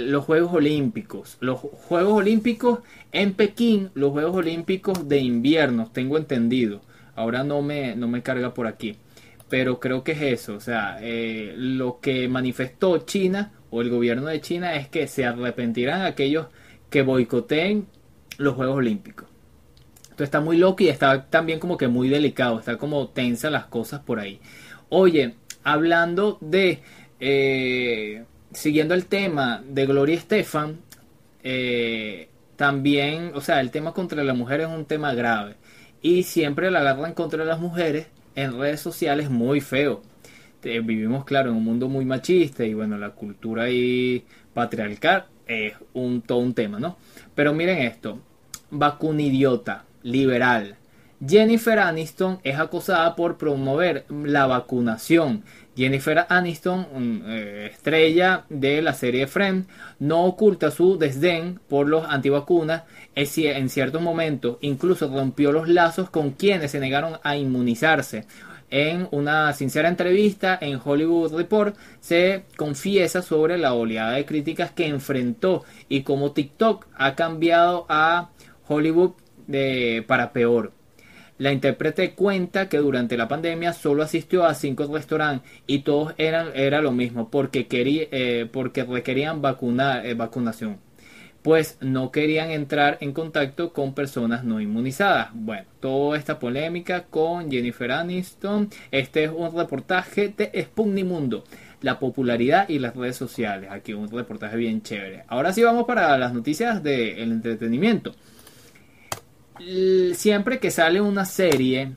[0.08, 1.36] los Juegos Olímpicos.
[1.40, 2.80] Los Juegos Olímpicos
[3.12, 6.80] en Pekín, los Juegos Olímpicos de invierno, tengo entendido.
[7.14, 8.96] Ahora no me, no me carga por aquí.
[9.48, 10.54] Pero creo que es eso.
[10.54, 15.24] O sea, eh, lo que manifestó China o el gobierno de China es que se
[15.24, 16.46] arrepentirán aquellos
[16.90, 17.86] que boicoteen
[18.38, 19.28] los Juegos Olímpicos.
[20.10, 22.58] Esto está muy loco y está también como que muy delicado.
[22.58, 24.40] Está como tensa las cosas por ahí.
[24.88, 25.34] Oye,
[25.64, 26.80] hablando de...
[27.18, 28.24] Eh,
[28.56, 30.78] siguiendo el tema de Gloria Estefan,
[31.42, 35.56] eh, también, o sea, el tema contra la mujer es un tema grave
[36.00, 40.02] y siempre la agarran contra las mujeres en redes sociales muy feo.
[40.62, 46.22] vivimos, claro, en un mundo muy machista y bueno, la cultura ahí patriarcal es un,
[46.22, 46.96] todo un tema, ¿no?
[47.34, 48.20] Pero miren esto,
[48.70, 50.76] vacunidiota, liberal.
[51.26, 55.44] Jennifer Aniston es acosada por promover la vacunación
[55.76, 62.84] Jennifer Aniston, eh, estrella de la serie Friends, no oculta su desdén por los antivacunas.
[63.14, 68.24] En ciertos momentos incluso rompió los lazos con quienes se negaron a inmunizarse.
[68.70, 74.86] En una sincera entrevista en Hollywood Report se confiesa sobre la oleada de críticas que
[74.86, 78.30] enfrentó y cómo TikTok ha cambiado a
[78.66, 79.12] Hollywood
[80.06, 80.75] para peor.
[81.38, 86.48] La intérprete cuenta que durante la pandemia solo asistió a cinco restaurantes y todos eran
[86.54, 90.78] era lo mismo porque, quería, eh, porque requerían vacunar, eh, vacunación
[91.46, 95.28] pues no querían entrar en contacto con personas no inmunizadas.
[95.32, 98.68] Bueno, toda esta polémica con Jennifer Aniston.
[98.90, 100.68] Este es un reportaje de
[101.04, 101.44] Mundo.
[101.82, 103.70] La popularidad y las redes sociales.
[103.70, 105.22] Aquí un reportaje bien chévere.
[105.28, 108.16] Ahora sí vamos para las noticias del entretenimiento
[110.14, 111.92] siempre que sale una serie,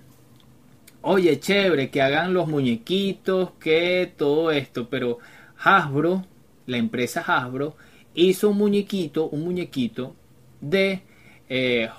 [1.02, 5.20] oye, chévere, que hagan los muñequitos, que todo esto, pero
[5.58, 6.26] Hasbro,
[6.66, 7.76] la empresa Hasbro,
[8.14, 10.16] hizo un muñequito, un muñequito
[10.62, 11.04] de
[11.50, 11.90] eh,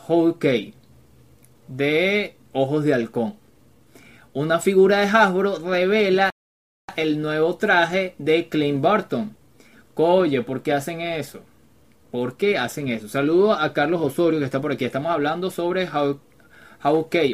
[1.69, 3.37] de ojos de halcón.
[4.33, 6.31] Una figura de Hasbro revela
[6.97, 9.37] el nuevo traje de Clint Barton.
[9.95, 11.43] Oye, ¿por qué hacen eso?
[12.11, 13.09] ¿Por qué hacen eso?
[13.09, 14.85] Saludo a Carlos Osorio que está por aquí.
[14.85, 16.19] Estamos hablando sobre How,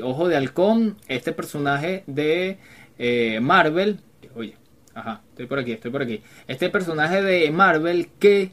[0.03, 2.59] Ojo de Halcón, este personaje de
[2.99, 4.01] eh, Marvel.
[4.35, 4.57] Oye,
[4.95, 6.21] ajá, estoy por aquí, estoy por aquí.
[6.47, 8.51] Este personaje de Marvel que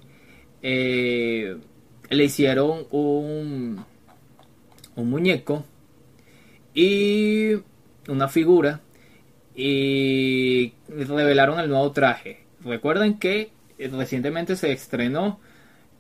[0.62, 1.58] eh,
[2.10, 3.84] le hicieron un,
[4.96, 5.66] un muñeco
[6.74, 7.56] y
[8.08, 8.80] una figura
[9.56, 12.46] y revelaron el nuevo traje.
[12.64, 15.42] Recuerden que recientemente se estrenó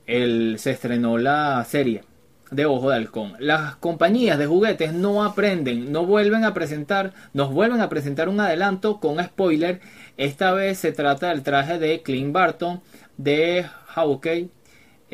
[0.07, 2.03] el, se estrenó la serie
[2.51, 3.33] de Ojo de Halcón.
[3.39, 8.39] Las compañías de juguetes no aprenden, no vuelven a presentar, nos vuelven a presentar un
[8.39, 9.81] adelanto con spoiler.
[10.17, 12.81] Esta vez se trata del traje de Clint Barton
[13.17, 14.49] de Hawkeye.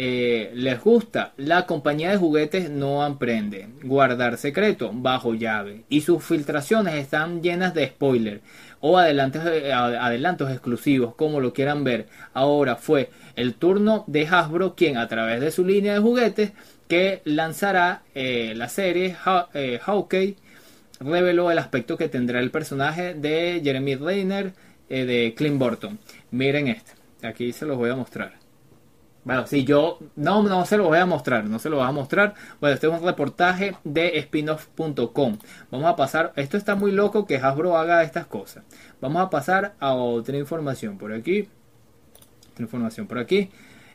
[0.01, 1.33] eh, les gusta.
[1.35, 3.67] La compañía de juguetes no aprende.
[3.83, 5.83] Guardar secreto bajo llave.
[5.89, 8.41] Y sus filtraciones están llenas de spoilers
[8.81, 12.07] o adelantos, eh, adelantos exclusivos, como lo quieran ver.
[12.33, 16.51] Ahora fue el turno de Hasbro quien a través de su línea de juguetes
[16.87, 20.35] que lanzará eh, la serie Hawkeye
[20.99, 24.53] reveló el aspecto que tendrá el personaje de Jeremy Renner
[24.89, 25.99] de Clint Burton.
[26.31, 26.93] Miren este,
[27.27, 28.48] aquí se los voy a mostrar.
[29.29, 31.91] Bueno, si yo no, no se lo voy a mostrar, no se lo voy a
[31.91, 32.33] mostrar.
[32.59, 35.37] Bueno, este es un reportaje de spinoff.com.
[35.69, 38.63] Vamos a pasar, esto está muy loco que Hasbro haga estas cosas.
[38.99, 41.47] Vamos a pasar a otra información por aquí.
[42.53, 43.51] Otra información por aquí.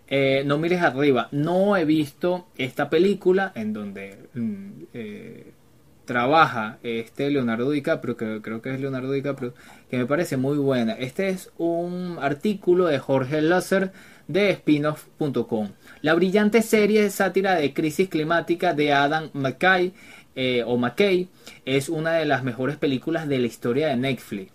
[0.06, 1.26] Eh, no mires arriba.
[1.32, 5.52] No he visto esta película en donde mm, eh,
[6.04, 9.52] trabaja este Leonardo DiCaprio, que creo que es Leonardo DiCaprio,
[9.90, 10.92] que me parece muy buena.
[10.92, 13.90] Este es un artículo de Jorge Lasser
[14.28, 15.68] de spinoff.com.
[16.02, 19.92] La brillante serie de sátira de crisis climática de Adam McKay
[20.36, 21.28] eh, o McKay
[21.64, 24.52] es una de las mejores películas de la historia de Netflix.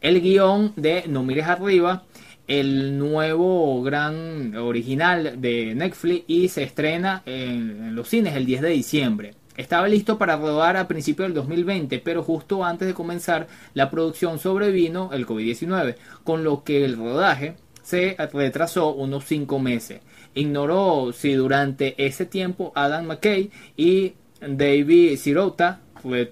[0.00, 2.04] El guion de No mires arriba,
[2.48, 8.68] el nuevo gran original de Netflix y se estrena en, los cines el 10 de
[8.70, 9.34] diciembre.
[9.56, 14.38] Estaba listo para rodar a principios del 2020, pero justo antes de comenzar la producción
[14.38, 17.56] sobrevino el COVID-19, con lo que el rodaje
[17.88, 20.00] se retrasó unos 5 meses.
[20.34, 24.12] Ignoró si durante ese tiempo Adam McKay y
[24.42, 25.80] David Sirota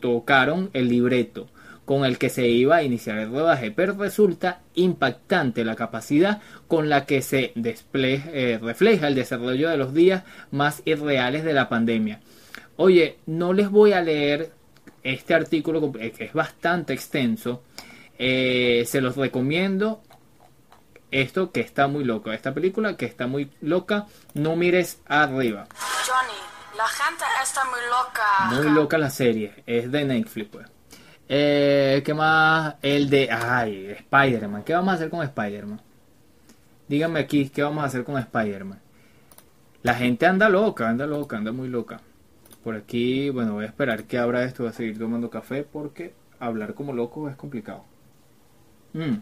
[0.01, 1.49] tocaron el libreto
[1.87, 6.91] con el que se iba a iniciar el rodaje, pero resulta impactante la capacidad con
[6.91, 12.21] la que se eh, refleja el desarrollo de los días más irreales de la pandemia.
[12.77, 14.51] Oye, no les voy a leer
[15.05, 17.63] este artículo que es bastante extenso,
[18.19, 20.03] eh, se los recomiendo
[21.11, 25.67] esto que está muy loco, esta película que está muy loca, no mires arriba.
[26.07, 28.63] Johnny, la gente está muy loca.
[28.63, 30.67] Muy loca la serie, es de Netflix pues.
[31.29, 32.77] Eh, ¿Qué más?
[32.83, 33.29] El de...
[33.31, 34.63] Ay, Spider-Man.
[34.63, 35.81] ¿Qué vamos a hacer con Spider-Man?
[36.89, 38.81] Díganme aquí, ¿qué vamos a hacer con Spider-Man?
[39.83, 42.01] La gente anda loca, anda loca, anda muy loca.
[42.63, 44.65] Por aquí, bueno, voy a esperar que abra esto.
[44.65, 47.85] Voy a seguir tomando café porque hablar como loco es complicado.
[48.93, 49.19] Mm.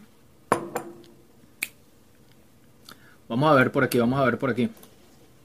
[3.27, 4.69] Vamos a ver por aquí, vamos a ver por aquí.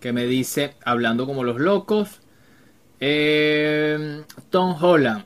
[0.01, 2.20] Que me dice, hablando como los locos.
[3.01, 5.24] Eh, Tom Holland.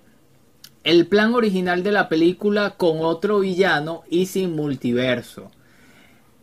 [0.84, 5.50] El plan original de la película con otro villano y sin multiverso.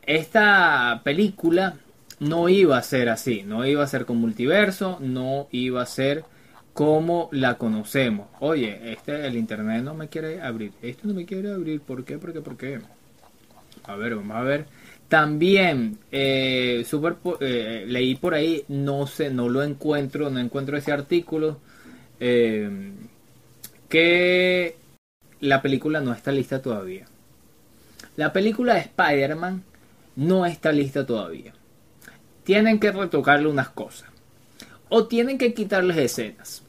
[0.01, 1.75] Esta película
[2.19, 6.25] no iba a ser así, no iba a ser con multiverso, no iba a ser
[6.73, 8.27] como la conocemos.
[8.39, 10.73] Oye, este el internet no me quiere abrir.
[10.81, 11.81] Esto no me quiere abrir.
[11.81, 12.17] ¿Por qué?
[12.17, 12.41] ¿Por qué?
[12.41, 12.81] ¿Por qué?
[13.83, 14.65] A ver, vamos a ver.
[15.11, 16.85] También eh,
[17.41, 21.59] eh, leí por ahí, no sé, no lo encuentro, no encuentro ese artículo,
[22.21, 22.93] eh,
[23.89, 24.77] que
[25.41, 27.07] la película no está lista todavía.
[28.15, 29.65] La película de Spider-Man
[30.15, 31.53] no está lista todavía.
[32.45, 34.09] Tienen que retocarle unas cosas.
[34.87, 36.63] O tienen que quitarles escenas.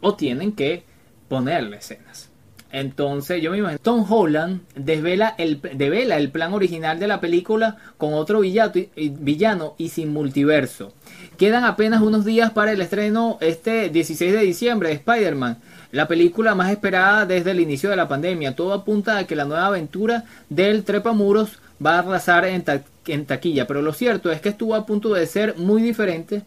[0.00, 0.84] O tienen que
[1.28, 2.27] ponerle escenas.
[2.70, 7.76] Entonces, yo me imagino, Tom Holland desvela el, devela el plan original de la película
[7.96, 10.92] con otro villano y sin multiverso.
[11.38, 15.58] Quedan apenas unos días para el estreno este 16 de diciembre de Spider-Man,
[15.92, 18.54] la película más esperada desde el inicio de la pandemia.
[18.54, 22.64] Todo apunta a que la nueva aventura del Trepamuros va a arrasar en,
[23.06, 26.42] en taquilla, pero lo cierto es que estuvo a punto de ser muy diferente,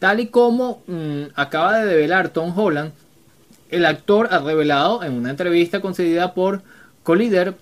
[0.00, 2.92] tal y como mm, acaba de develar Tom Holland
[3.72, 6.62] el actor ha revelado en una entrevista concedida por
[7.02, 7.54] Collider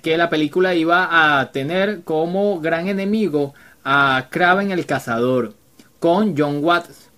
[0.00, 3.52] que la película iba a tener como gran enemigo
[3.84, 5.52] a Kraven el cazador
[5.98, 7.08] con John Watts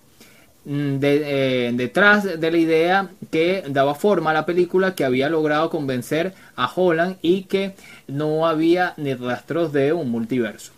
[0.65, 5.69] mm, eh, detrás de la idea que daba forma a la película que había logrado
[5.69, 7.75] convencer a Holland y que
[8.07, 10.71] no había ni rastros de un multiverso.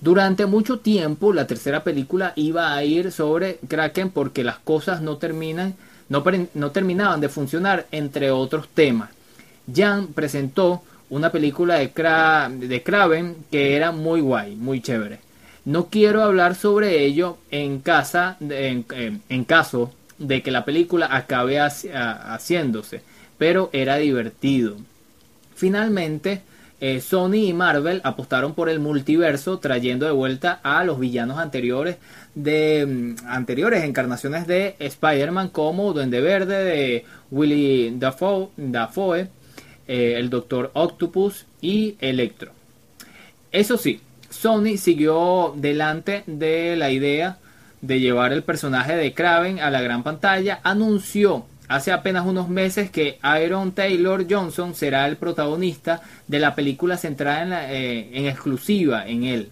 [0.00, 5.18] Durante mucho tiempo la tercera película iba a ir sobre Kraken porque las cosas no
[5.18, 5.74] terminan
[6.08, 9.10] no, terminaban de funcionar, entre otros temas.
[9.72, 11.88] Jan presentó una película de,
[12.66, 15.20] de Kraven que era muy guay, muy chévere.
[15.64, 23.02] No quiero hablar sobre ello en, casa, en, caso de que la película acabe haciéndose,
[23.36, 24.76] pero era divertido.
[25.56, 26.42] Finalmente,
[26.80, 31.96] eh, Sony y Marvel apostaron por el multiverso trayendo de vuelta a los villanos anteriores
[32.36, 39.28] de mm, anteriores encarnaciones de Spider-Man como Duende Verde de Willy Dafoe,
[39.88, 42.52] eh, el Doctor Octopus y Electro.
[43.50, 47.38] Eso sí, Sony siguió delante de la idea
[47.80, 52.90] de llevar el personaje de Kraven a la gran pantalla, anunció hace apenas unos meses
[52.90, 59.06] que Aaron Taylor Johnson será el protagonista de la película centrada en, eh, en exclusiva
[59.06, 59.50] en él.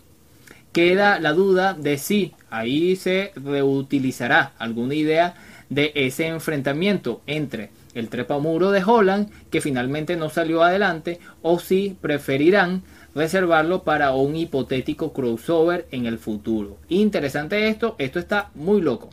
[0.74, 5.36] Queda la duda de si ahí se reutilizará alguna idea
[5.68, 11.96] de ese enfrentamiento entre el trepamuro de Holland, que finalmente no salió adelante, o si
[12.00, 12.82] preferirán
[13.14, 16.78] reservarlo para un hipotético crossover en el futuro.
[16.88, 19.10] Interesante esto, esto está muy loco.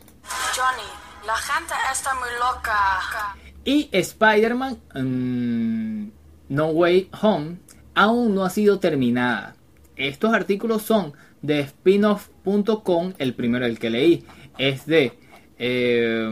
[0.56, 0.88] Johnny,
[1.24, 3.36] la gente está muy loca.
[3.64, 6.10] Y Spider-Man mm,
[6.48, 7.58] No Way Home
[7.94, 9.54] aún no ha sido terminada.
[9.94, 11.12] Estos artículos son
[11.42, 14.24] de spinoff.com, el primero el que leí
[14.58, 15.12] es de...
[15.58, 16.30] Eh,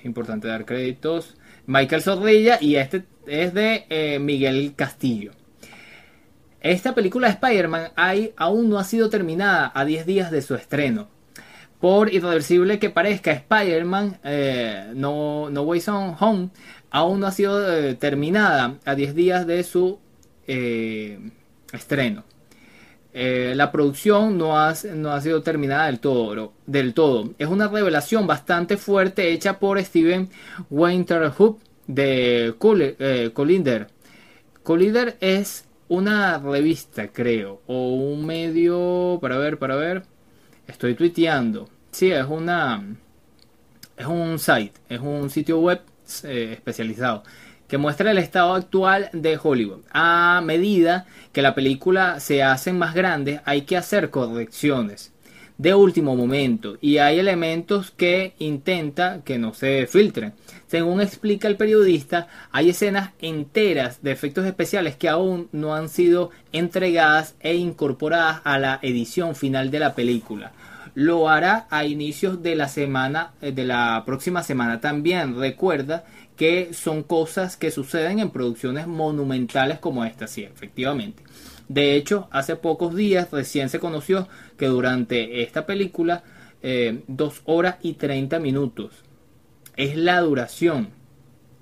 [0.00, 1.36] es importante dar créditos.
[1.66, 5.32] Michael Zorrilla y este es de eh, Miguel Castillo.
[6.60, 7.92] Esta película de Spider-Man
[8.36, 11.08] aún no ha sido terminada a 10 días de su estreno.
[11.80, 16.50] Por irreversible que parezca, Spider-Man eh, no, no Way Home
[16.90, 19.98] aún no ha sido eh, terminada a 10 días de su
[21.72, 22.24] estreno.
[23.12, 27.34] La producción no ha, no ha, sido terminada del todo, del todo.
[27.38, 30.28] Es una revelación bastante fuerte hecha por Steven
[30.70, 33.88] Winterhoop de Collider.
[34.62, 40.04] Collider es una revista, creo, o un medio, para ver, para ver,
[40.68, 41.68] estoy tuiteando.
[41.90, 42.96] Sí, es una,
[43.96, 45.80] es un site, es un sitio web
[46.24, 47.24] eh, especializado
[47.70, 49.82] que muestra el estado actual de Hollywood.
[49.92, 55.12] A medida que la película se hace más grande, hay que hacer correcciones
[55.56, 60.32] de último momento y hay elementos que intenta que no se filtren.
[60.66, 66.30] Según explica el periodista, hay escenas enteras de efectos especiales que aún no han sido
[66.50, 70.52] entregadas e incorporadas a la edición final de la película.
[70.94, 74.80] Lo hará a inicios de la semana eh, de la próxima semana.
[74.80, 76.04] También recuerda
[76.40, 81.22] que son cosas que suceden en producciones monumentales como esta, sí, efectivamente.
[81.68, 84.26] De hecho, hace pocos días recién se conoció
[84.56, 86.24] que durante esta película,
[86.62, 89.04] eh, dos horas y 30 minutos
[89.76, 90.88] es la duración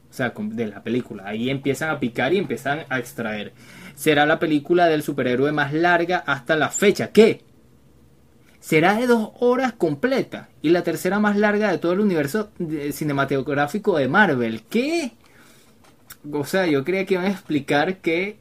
[0.08, 1.24] o sea, de la película.
[1.26, 3.54] Ahí empiezan a picar y empiezan a extraer.
[3.96, 7.08] Será la película del superhéroe más larga hasta la fecha.
[7.08, 7.40] ¿Qué?
[8.60, 12.50] Será de dos horas completa y la tercera más larga de todo el universo
[12.92, 14.62] cinematográfico de Marvel.
[14.68, 15.12] ¿Qué?
[16.32, 18.38] O sea, yo creía que iban a explicar que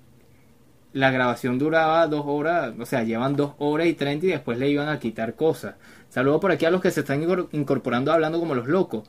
[0.94, 4.70] la grabación duraba dos horas, o sea, llevan dos horas y treinta y después le
[4.70, 5.76] iban a quitar cosas.
[6.10, 9.08] Saludo por aquí a los que se están incorporando hablando como los locos.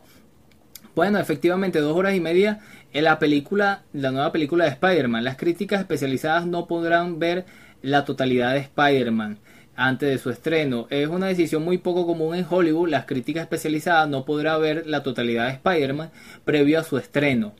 [0.95, 2.61] Bueno, efectivamente, dos horas y media
[2.93, 5.25] en la película, la nueva película de Spider-Man.
[5.25, 7.47] Las críticas especializadas no podrán ver
[7.81, 9.39] la totalidad de Spider-Man
[9.79, 10.89] antes de su estreno.
[10.91, 12.89] Es una decisión muy poco común en Hollywood.
[12.89, 16.11] Las críticas especializadas no podrán ver la totalidad de Spider-Man
[16.45, 17.55] previo a su estreno.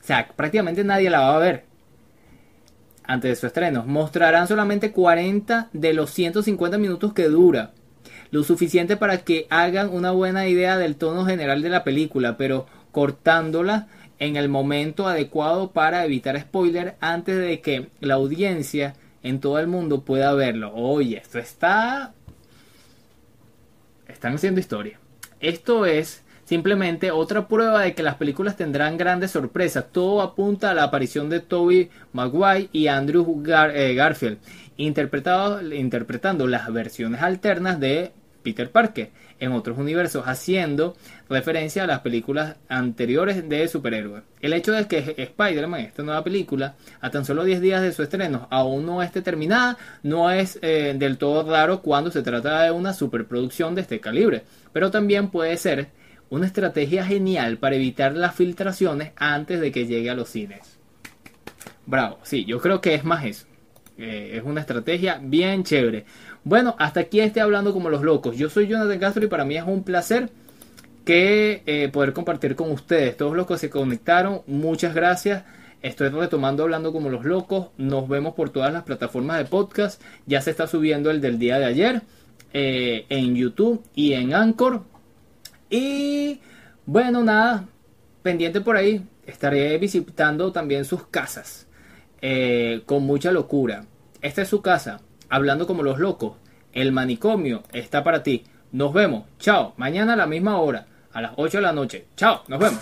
[0.00, 1.64] O sea, prácticamente nadie la va a ver
[3.04, 3.84] antes de su estreno.
[3.84, 7.72] Mostrarán solamente 40 de los 150 minutos que dura.
[8.30, 12.66] Lo suficiente para que hagan una buena idea del tono general de la película, pero
[12.90, 19.58] cortándola en el momento adecuado para evitar spoiler antes de que la audiencia en todo
[19.58, 20.72] el mundo pueda verlo.
[20.74, 22.14] Oye, esto está...
[24.06, 24.98] Están haciendo historia.
[25.40, 29.92] Esto es Simplemente otra prueba de que las películas tendrán grandes sorpresas.
[29.92, 34.38] Todo apunta a la aparición de Toby Maguire y Andrew eh, Garfield,
[34.78, 38.12] interpretando las versiones alternas de
[38.42, 39.10] Peter Parker
[39.40, 40.96] en otros universos, haciendo
[41.28, 44.24] referencia a las películas anteriores de superhéroes.
[44.40, 48.02] El hecho de que Spider-Man, esta nueva película, a tan solo 10 días de su
[48.02, 52.70] estreno, aún no esté terminada, no es eh, del todo raro cuando se trata de
[52.70, 55.88] una superproducción de este calibre, pero también puede ser
[56.30, 60.78] una estrategia genial para evitar las filtraciones antes de que llegue a los cines.
[61.86, 63.46] Bravo, sí, yo creo que es más eso.
[63.96, 66.04] Eh, es una estrategia bien chévere.
[66.48, 68.38] Bueno, hasta aquí estoy hablando como los locos.
[68.38, 70.30] Yo soy Jonathan Castro y para mí es un placer
[71.04, 73.18] que eh, poder compartir con ustedes.
[73.18, 75.44] Todos los que se conectaron, muchas gracias.
[75.82, 77.68] Estoy retomando hablando como los locos.
[77.76, 80.00] Nos vemos por todas las plataformas de podcast.
[80.24, 82.00] Ya se está subiendo el del día de ayer
[82.54, 84.84] eh, en YouTube y en Anchor.
[85.68, 86.40] Y
[86.86, 87.66] bueno, nada,
[88.22, 89.04] pendiente por ahí.
[89.26, 91.66] Estaré visitando también sus casas.
[92.22, 93.84] Eh, con mucha locura.
[94.22, 96.36] Esta es su casa, hablando como los locos.
[96.72, 98.44] El manicomio está para ti.
[98.72, 99.24] Nos vemos.
[99.38, 99.74] Chao.
[99.76, 102.06] Mañana a la misma hora, a las 8 de la noche.
[102.16, 102.42] Chao.
[102.48, 102.80] Nos vemos.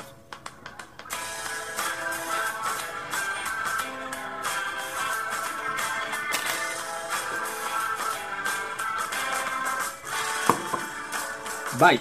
[11.79, 12.01] Bye.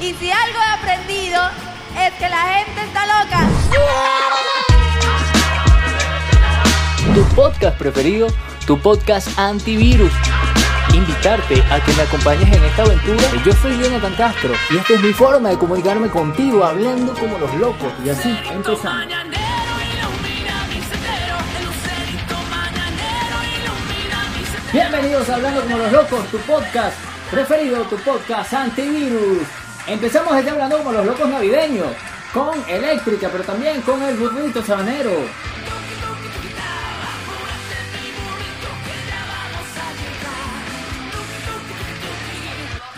[0.00, 1.42] Y si algo he aprendido
[1.98, 4.25] es que la gente está loca.
[7.36, 8.28] Podcast preferido,
[8.66, 10.10] tu podcast antivirus.
[10.94, 13.22] Invitarte a que me acompañes en esta aventura.
[13.44, 17.54] Yo soy Jonathan Castro y esta es mi forma de comunicarme contigo, hablando como los
[17.56, 17.92] locos.
[18.02, 19.06] Y así empezamos.
[24.72, 26.96] Bienvenidos a Hablando como los locos, tu podcast
[27.30, 29.42] preferido, tu podcast antivirus.
[29.86, 31.88] Empezamos este Hablando como los locos navideños,
[32.32, 35.10] con eléctrica, pero también con el burrito sabanero.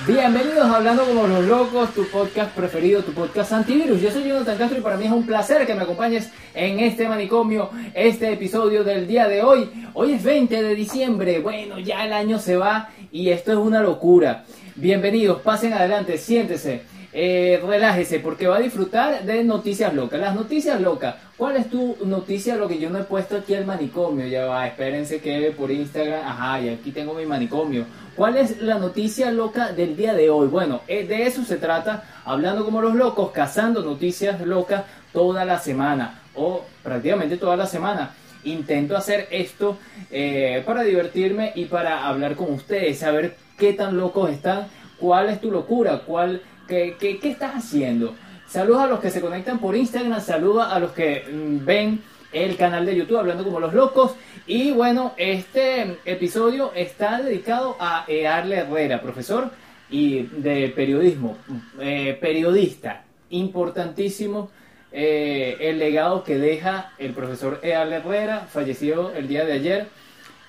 [0.08, 4.00] Bienvenidos a Hablando como los locos, tu podcast preferido, tu podcast antivirus.
[4.00, 7.06] Yo soy Jonathan Castro y para mí es un placer que me acompañes en este
[7.06, 9.68] manicomio, este episodio del día de hoy.
[9.92, 13.82] Hoy es 20 de diciembre, bueno, ya el año se va y esto es una
[13.82, 14.46] locura.
[14.76, 16.84] Bienvenidos, pasen adelante, siéntese.
[17.12, 20.20] Eh, relájese porque va a disfrutar de noticias locas.
[20.20, 21.16] Las noticias locas.
[21.36, 22.56] ¿Cuál es tu noticia?
[22.56, 24.26] Lo que yo no he puesto aquí al manicomio.
[24.26, 26.20] Ya va, espérense que por Instagram.
[26.24, 27.86] Ajá, y aquí tengo mi manicomio.
[28.14, 30.48] ¿Cuál es la noticia loca del día de hoy?
[30.48, 32.02] Bueno, eh, de eso se trata.
[32.24, 36.20] Hablando como los locos, cazando noticias locas toda la semana.
[36.34, 38.10] O prácticamente toda la semana.
[38.44, 39.78] Intento hacer esto
[40.10, 42.98] eh, para divertirme y para hablar con ustedes.
[42.98, 44.66] Saber qué tan locos están.
[44.98, 46.02] ¿Cuál es tu locura?
[46.04, 48.14] ¿Cuál ¿Qué, estás haciendo?
[48.46, 52.58] Saludos a los que se conectan por Instagram, saludos a los que mm, ven el
[52.58, 54.14] canal de YouTube hablando como los locos.
[54.46, 59.50] Y bueno, este episodio está dedicado a Earle Herrera, profesor
[59.88, 61.38] y de periodismo,
[61.80, 64.50] eh, periodista, importantísimo.
[64.92, 69.88] eh, el legado que deja el profesor Earle Herrera, falleció el día de ayer.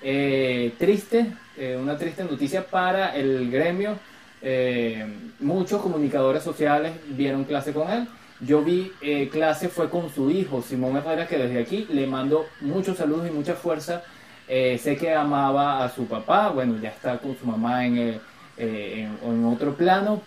[0.02, 1.26] Eh, triste,
[1.58, 3.98] eh, una triste noticia para el gremio
[4.42, 5.06] eh,
[5.40, 8.08] muchos comunicadores sociales vieron clase con él.
[8.40, 12.46] Yo vi eh, clase fue con su hijo, Simón Herrera, que desde aquí le mando
[12.62, 14.02] muchos saludos y mucha fuerza.
[14.48, 18.20] Eh, sé que amaba a su papá, bueno, ya está con su mamá en, eh,
[18.56, 20.22] en, en otro plano.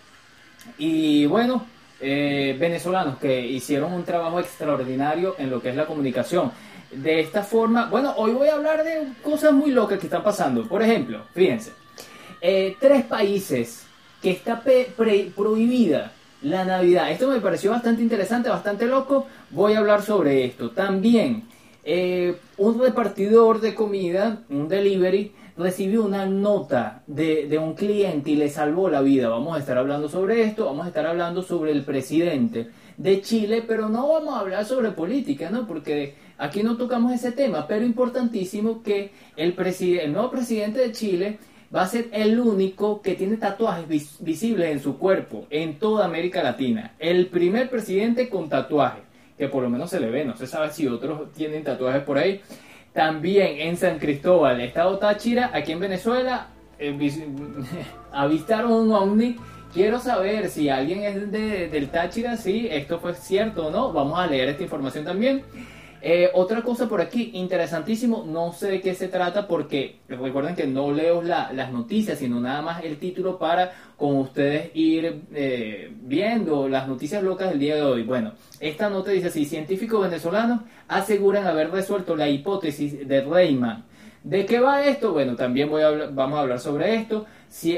[0.78, 1.66] Y bueno,
[1.99, 6.51] venezolanos que hicieron un trabajo extraordinario en lo que es la comunicación.
[6.91, 10.68] De esta forma, bueno, hoy voy a hablar de cosas muy locas que están pasando.
[10.68, 11.74] Por ejemplo, fíjense,
[12.80, 13.86] tres países
[14.24, 14.63] que está
[15.36, 17.11] prohibida la Navidad.
[17.11, 19.28] Esto me pareció bastante interesante, bastante loco.
[19.51, 20.71] Voy a hablar sobre esto.
[20.71, 21.43] También,
[21.84, 28.38] eh, un repartidor de comida, un delivery, recibió una nota de, de un cliente y
[28.38, 29.28] le salvó la vida.
[29.28, 33.61] Vamos a estar hablando sobre esto, vamos a estar hablando sobre el presidente de Chile,
[33.67, 35.67] pero no vamos a hablar sobre política, ¿no?
[35.67, 39.53] Porque aquí no tocamos ese tema, pero importantísimo que el,
[39.99, 41.39] el nuevo presidente de Chile
[41.74, 46.05] va a ser el único que tiene tatuajes vis- visibles en su cuerpo en toda
[46.05, 46.93] América Latina.
[46.99, 48.99] El primer presidente con tatuaje,
[49.38, 52.17] que por lo menos se le ve, no se sabe si otros tienen tatuajes por
[52.17, 52.41] ahí.
[52.93, 56.47] También en San Cristóbal, estado Táchira, aquí en Venezuela,
[56.78, 57.24] eh, vis-
[58.11, 59.36] avistaron un ovni.
[59.74, 63.91] Quiero saber si alguien es de- del Táchira, si esto fue cierto o no.
[63.91, 65.41] Vamos a leer esta información también.
[66.05, 70.67] Eh, otra cosa por aquí, interesantísimo, no sé de qué se trata porque recuerden que
[70.67, 75.93] no leo la- las noticias, sino nada más el título para con ustedes ir eh,
[76.01, 78.03] viendo las noticias locas del día de hoy.
[78.03, 83.85] Bueno, esta nota dice así, científicos venezolanos aseguran haber resuelto la hipótesis de Rayman.
[84.25, 85.13] ¿De qué va esto?
[85.13, 87.25] Bueno, también vamos a hablar sobre esto.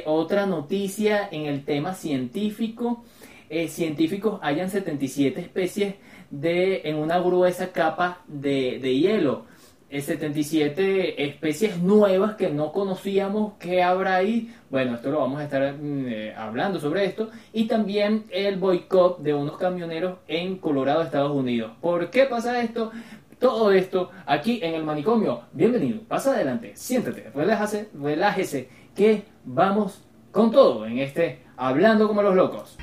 [0.05, 3.03] Otra noticia en el tema científico.
[3.49, 5.93] Eh, científicos hallan 77 especies
[6.41, 9.45] de, en una gruesa capa de, de hielo.
[9.89, 14.53] Eh, 77 especies nuevas que no conocíamos que habrá ahí.
[14.69, 17.29] Bueno, esto lo vamos a estar mm, eh, hablando sobre esto.
[17.53, 21.71] Y también el boicot de unos camioneros en Colorado, Estados Unidos.
[21.81, 22.91] ¿Por qué pasa esto?
[23.39, 25.41] Todo esto aquí en el manicomio.
[25.51, 32.35] Bienvenido, pasa adelante, siéntate, relájese, relájese, que vamos con todo en este Hablando como los
[32.35, 32.77] locos.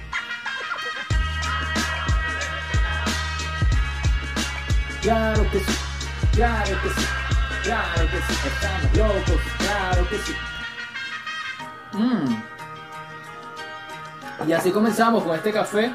[5.03, 5.73] Claro que sí,
[6.33, 7.07] claro que sí,
[7.65, 10.33] claro que sí, estamos locos, claro que sí.
[11.93, 12.43] Mm.
[14.49, 15.91] Y así comenzamos con este café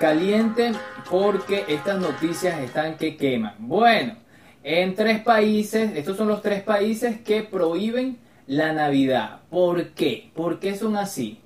[0.00, 0.72] caliente
[1.08, 3.54] porque estas noticias están que queman.
[3.60, 4.16] Bueno,
[4.64, 8.18] en tres países, estos son los tres países que prohíben
[8.48, 9.42] la Navidad.
[9.50, 10.32] ¿Por qué?
[10.34, 11.40] ¿Por qué son así?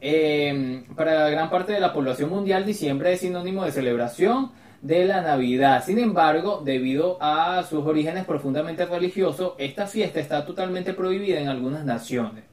[0.00, 4.50] Eh, para gran parte de la población mundial, diciembre es sinónimo de celebración,
[4.84, 5.82] de la Navidad.
[5.82, 11.86] Sin embargo, debido a sus orígenes profundamente religiosos, esta fiesta está totalmente prohibida en algunas
[11.86, 12.44] naciones.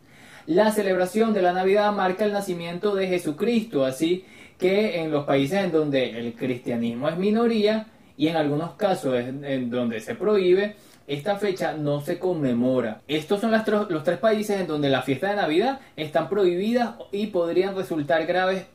[0.47, 4.23] La celebración de la Navidad marca el nacimiento de Jesucristo, así
[4.57, 9.69] que en los países en donde el cristianismo es minoría y en algunos casos en
[9.69, 10.77] donde se prohíbe,
[11.07, 13.01] esta fecha no se conmemora.
[13.09, 17.75] Estos son los tres países en donde la fiesta de Navidad están prohibidas y podrían
[17.75, 18.67] resultar graves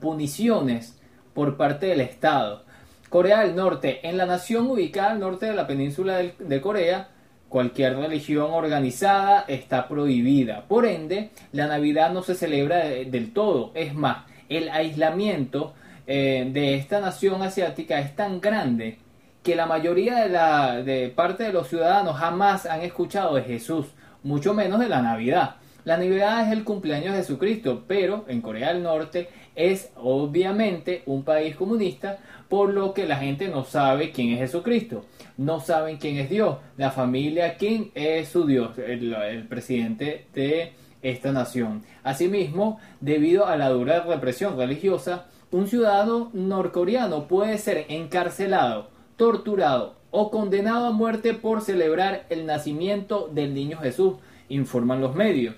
[0.00, 0.98] puniciones
[1.32, 2.66] por parte del Estado.
[3.08, 4.00] Corea del Norte.
[4.06, 7.08] En la nación ubicada al norte de la península de Corea,
[7.48, 10.64] cualquier religión organizada está prohibida.
[10.68, 13.72] Por ende, la Navidad no se celebra del todo.
[13.74, 15.74] Es más, el aislamiento
[16.06, 18.98] eh, de esta nación asiática es tan grande
[19.42, 23.86] que la mayoría de la de parte de los ciudadanos jamás han escuchado de Jesús,
[24.22, 25.56] mucho menos de la Navidad.
[25.84, 31.24] La Navidad es el cumpleaños de Jesucristo, pero en Corea del Norte es obviamente un
[31.24, 32.18] país comunista,
[32.48, 35.04] por lo que la gente no sabe quién es Jesucristo,
[35.36, 40.72] no saben quién es Dios, la familia, quién es su Dios, el, presidente de
[41.02, 41.82] esta nación.
[42.02, 50.30] Asimismo, debido a la dura represión religiosa, un ciudadano norcoreano puede ser encarcelado, torturado o
[50.30, 54.14] condenado a muerte por celebrar el nacimiento del niño Jesús,
[54.48, 55.54] informan los medios.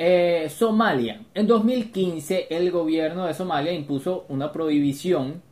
[0.00, 1.22] Eh, Somalia.
[1.34, 5.42] En 2015 el gobierno de Somalia impuso una prohibición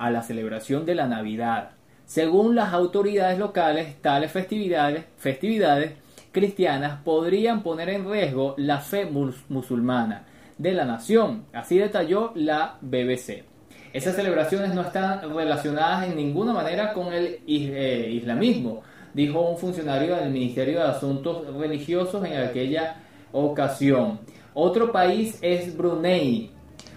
[0.00, 1.72] a la celebración de la Navidad.
[2.06, 5.92] Según las autoridades locales, tales festividades, festividades
[6.32, 10.24] cristianas podrían poner en riesgo la fe musulmana
[10.56, 11.44] de la nación.
[11.52, 13.44] Así detalló la BBC.
[13.92, 18.82] Esas celebraciones no están relacionadas en ninguna manera con el eh, islamismo,
[19.12, 22.96] dijo un funcionario del Ministerio de Asuntos Religiosos en aquella
[23.32, 24.20] ocasión.
[24.54, 26.50] Otro país es Brunei.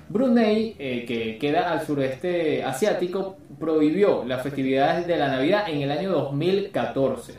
[0.09, 5.91] Brunei, eh, que queda al sureste asiático, prohibió las festividades de la Navidad en el
[5.91, 7.35] año 2014.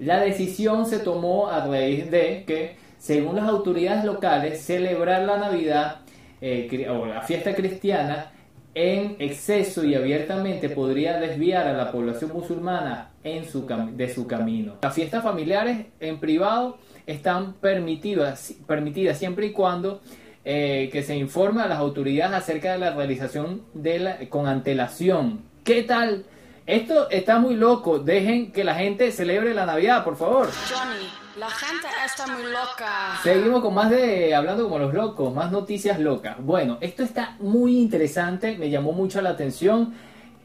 [0.00, 6.00] La decisión se tomó a raíz de que, según las autoridades locales, celebrar la Navidad
[6.40, 8.32] eh, o la fiesta cristiana
[8.74, 14.76] en exceso y abiertamente podría desviar a la población musulmana en su de su camino.
[14.82, 20.00] Las fiestas familiares en privado están permitidas, permitidas siempre y cuando
[20.44, 25.42] eh, que se informe a las autoridades acerca de la realización de la, con antelación.
[25.64, 26.24] ¿Qué tal?
[26.68, 27.98] Esto está muy loco.
[27.98, 30.48] Dejen que la gente celebre la Navidad, por favor.
[30.70, 31.08] Johnny,
[31.38, 33.18] la gente está muy loca.
[33.22, 36.36] Seguimos con más de hablando como los locos, más noticias locas.
[36.38, 39.94] Bueno, esto está muy interesante, me llamó mucho la atención.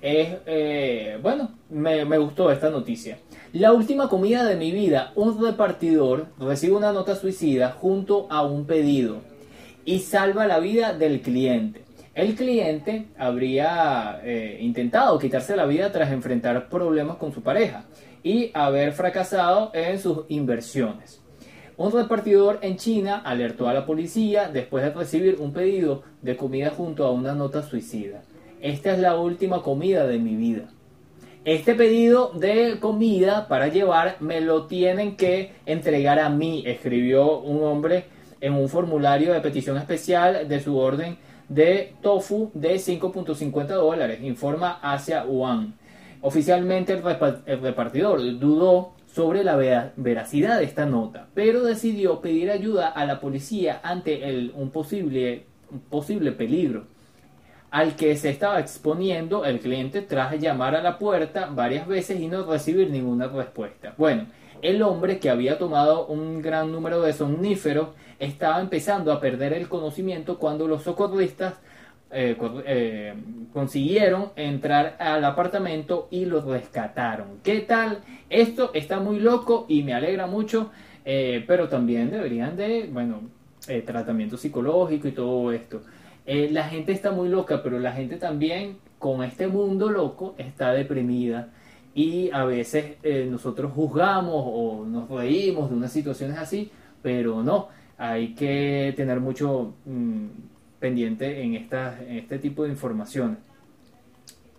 [0.01, 3.19] Es, eh, bueno, me, me gustó esta noticia.
[3.51, 8.65] La última comida de mi vida, un repartidor recibe una nota suicida junto a un
[8.65, 9.32] pedido
[9.85, 11.83] y salva la vida del cliente.
[12.15, 17.85] El cliente habría eh, intentado quitarse la vida tras enfrentar problemas con su pareja
[18.23, 21.21] y haber fracasado en sus inversiones.
[21.75, 26.69] Un repartidor en China alertó a la policía después de recibir un pedido de comida
[26.69, 28.21] junto a una nota suicida.
[28.61, 30.69] Esta es la última comida de mi vida.
[31.45, 37.63] Este pedido de comida para llevar me lo tienen que entregar a mí, escribió un
[37.63, 38.05] hombre
[38.43, 41.17] en un formulario de petición especial de su orden
[41.47, 45.71] de tofu de 5.50 dólares, informa Asia One.
[46.19, 49.55] Oficialmente el repartidor dudó sobre la
[49.95, 55.45] veracidad de esta nota, pero decidió pedir ayuda a la policía ante el, un, posible,
[55.89, 56.87] posible peligro
[57.71, 62.27] al que se estaba exponiendo el cliente tras llamar a la puerta varias veces y
[62.27, 63.95] no recibir ninguna respuesta.
[63.97, 64.27] Bueno,
[64.61, 67.87] el hombre que había tomado un gran número de somníferos
[68.19, 71.55] estaba empezando a perder el conocimiento cuando los socorristas
[72.15, 72.37] eh,
[72.67, 73.13] eh,
[73.51, 77.39] consiguieron entrar al apartamento y lo rescataron.
[77.41, 78.01] ¿Qué tal?
[78.29, 80.69] Esto está muy loco y me alegra mucho,
[81.05, 83.21] eh, pero también deberían de, bueno,
[83.83, 85.81] tratamiento psicológico y todo esto.
[86.25, 91.49] La gente está muy loca, pero la gente también con este mundo loco está deprimida
[91.95, 92.97] y a veces
[93.29, 99.75] nosotros juzgamos o nos reímos de unas situaciones así, pero no, hay que tener mucho
[99.85, 100.27] mm,
[100.79, 103.37] pendiente en, esta, en este tipo de informaciones.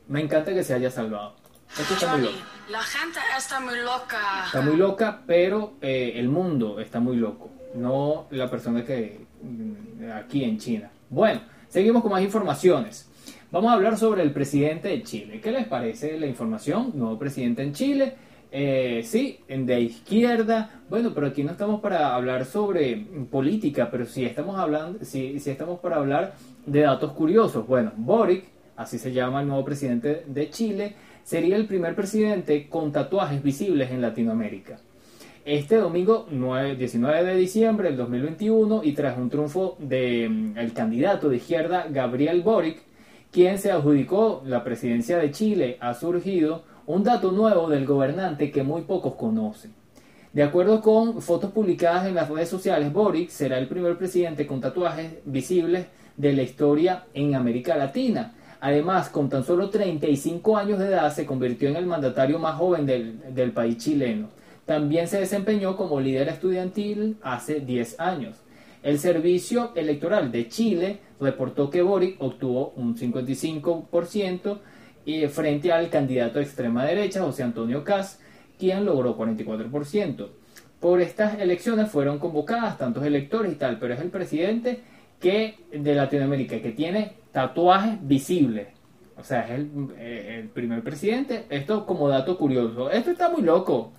[0.09, 1.37] Me encanta que se haya salvado.
[1.78, 2.39] Esto está muy loco.
[2.70, 4.45] La gente está muy loca.
[4.47, 10.11] Está muy loca, pero eh, el mundo está muy loco, no la persona que mm,
[10.12, 10.91] aquí en China.
[11.11, 11.41] Bueno,
[11.74, 13.11] Seguimos con más informaciones.
[13.51, 15.41] Vamos a hablar sobre el presidente de Chile.
[15.41, 16.93] ¿Qué les parece la información?
[16.95, 18.14] Nuevo presidente en Chile.
[18.57, 20.71] Eh, sí, de izquierda.
[20.89, 25.51] Bueno, pero aquí no estamos para hablar sobre política, pero sí estamos hablando, sí, sí
[25.51, 26.35] estamos para hablar
[26.65, 27.67] de datos curiosos.
[27.67, 28.45] Bueno, Boric,
[28.77, 30.95] así se llama el nuevo presidente de Chile,
[31.25, 34.79] sería el primer presidente con tatuajes visibles en Latinoamérica.
[35.45, 41.29] Este domingo 9, 19 de diciembre del 2021 y tras un triunfo del el candidato
[41.29, 42.83] de izquierda Gabriel Boric,
[43.33, 48.62] quien se adjudicó la presidencia de Chile, ha surgido un dato nuevo del gobernante que
[48.62, 49.72] muy pocos conocen.
[50.32, 54.61] De acuerdo con fotos publicadas en las redes sociales, Boric será el primer presidente con
[54.61, 58.35] tatuajes visibles de la historia en América Latina.
[58.61, 62.85] Además, con tan solo 35 años de edad, se convirtió en el mandatario más joven
[62.85, 64.28] del, del país chileno.
[64.66, 68.37] También se desempeñó como líder estudiantil hace 10 años.
[68.82, 74.59] El Servicio Electoral de Chile reportó que Boric obtuvo un 55%
[75.05, 78.21] y frente al candidato de extrema derecha, José Antonio Caz,
[78.59, 80.29] quien logró 44%.
[80.81, 84.83] Por estas elecciones fueron convocadas tantos electores y tal, pero es el presidente
[85.21, 88.69] que de Latinoamérica que tiene tatuajes visibles.
[89.17, 91.47] O sea, es el, eh, el primer presidente.
[91.49, 92.91] Esto como dato curioso.
[92.91, 93.93] Esto está muy loco.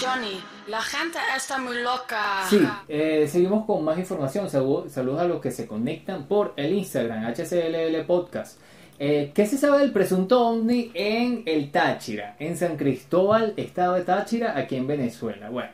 [0.00, 2.44] Johnny, la gente está muy loca.
[2.48, 4.48] Sí, eh, seguimos con más información.
[4.48, 8.60] Saludos, saludos a los que se conectan por el Instagram, HCLL Podcast.
[9.02, 14.02] Eh, ¿Qué se sabe del presunto ovni en el Táchira, en San Cristóbal, estado de
[14.02, 15.48] Táchira, aquí en Venezuela?
[15.48, 15.70] Bueno,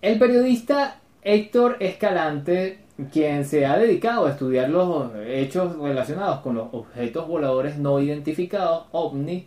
[0.00, 2.78] el periodista Héctor Escalante,
[3.12, 8.86] quien se ha dedicado a estudiar los hechos relacionados con los objetos voladores no identificados,
[8.92, 9.46] ovni,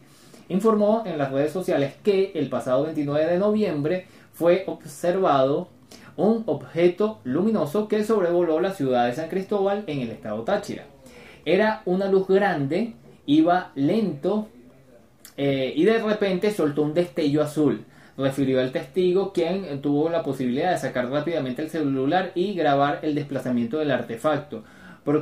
[0.50, 5.70] informó en las redes sociales que el pasado 29 de noviembre fue observado
[6.16, 10.86] un objeto luminoso que sobrevoló la ciudad de San Cristóbal en el estado Táchira.
[11.46, 12.94] Era una luz grande,
[13.26, 14.50] iba lento
[15.38, 17.86] eh, y de repente soltó un destello azul.
[18.18, 23.16] Refirió el testigo quien tuvo la posibilidad de sacar rápidamente el celular y grabar el
[23.16, 24.64] desplazamiento del artefacto.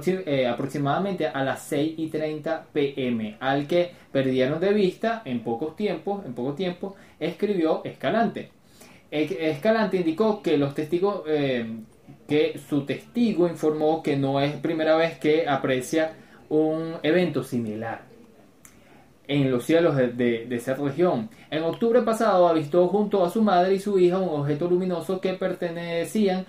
[0.05, 5.77] Eh, aproximadamente a las 6 y 30 pm, al que perdieron de vista en pocos
[5.77, 8.49] tiempos, en poco tiempo, escribió Escalante.
[9.11, 11.65] E- Escalante indicó que los testigos, eh,
[12.27, 16.13] que su testigo informó que no es primera vez que aprecia
[16.49, 18.01] un evento similar
[19.27, 21.29] en los cielos de, de- esa región.
[21.51, 25.33] En octubre pasado avistó junto a su madre y su hija un objeto luminoso que
[25.33, 26.45] pertenecían,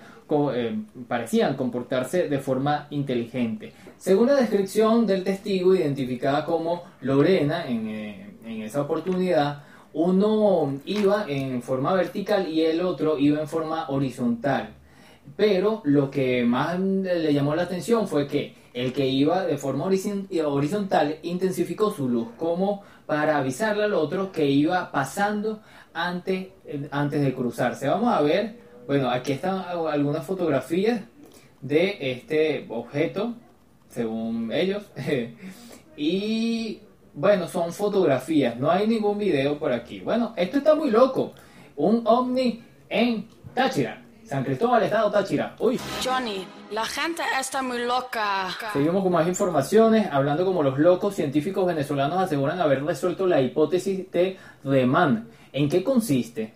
[0.55, 3.73] eh, parecían comportarse de forma inteligente.
[3.97, 11.25] Según la descripción del testigo, identificada como Lorena en, eh, en esa oportunidad, uno iba
[11.27, 14.69] en forma vertical y el otro iba en forma horizontal.
[15.37, 19.85] Pero lo que más le llamó la atención fue que el que iba de forma
[19.85, 25.61] horizon- horizontal intensificó su luz, como para avisarle al otro que iba pasando
[25.95, 26.49] antes,
[26.91, 27.89] antes de cruzarse.
[27.89, 28.57] Vamos a ver,
[28.87, 29.59] bueno, aquí están
[29.91, 31.01] algunas fotografías
[31.61, 33.35] de este objeto,
[33.89, 34.85] según ellos.
[35.97, 36.81] y
[37.15, 40.01] bueno, son fotografías, no hay ningún video por aquí.
[40.01, 41.33] Bueno, esto está muy loco.
[41.77, 44.05] Un ovni en Táchira.
[44.29, 45.55] San Cristóbal, Estado Táchira.
[45.59, 45.81] Uy.
[46.05, 48.49] Johnny, la gente está muy loca.
[48.75, 54.11] Seguimos con más informaciones, hablando como los locos científicos venezolanos aseguran haber resuelto la hipótesis
[54.13, 55.29] de Riemann.
[55.53, 56.53] ¿En qué consiste?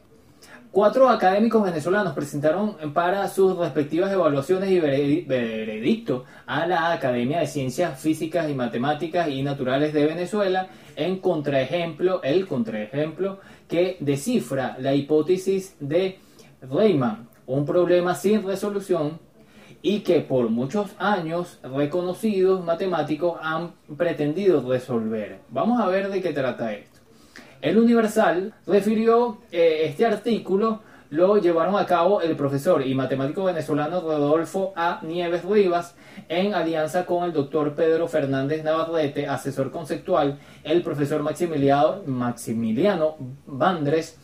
[0.70, 7.46] Cuatro académicos venezolanos presentaron para sus respectivas evaluaciones y veredi- veredicto a la Academia de
[7.46, 14.94] Ciencias Físicas y Matemáticas y Naturales de Venezuela en contraejemplo, el contraejemplo que descifra la
[14.94, 16.18] hipótesis de
[16.62, 19.18] Riemann, un problema sin resolución
[19.82, 25.40] y que por muchos años reconocidos matemáticos han pretendido resolver.
[25.50, 27.00] Vamos a ver de qué trata esto.
[27.60, 30.80] El Universal refirió eh, este artículo,
[31.10, 35.00] lo llevaron a cabo el profesor y matemático venezolano Rodolfo A.
[35.02, 35.94] Nieves Rivas
[36.28, 43.16] en alianza con el doctor Pedro Fernández Navarrete, asesor conceptual, el profesor Maximiliano, Maximiliano
[43.46, 44.18] Bandres,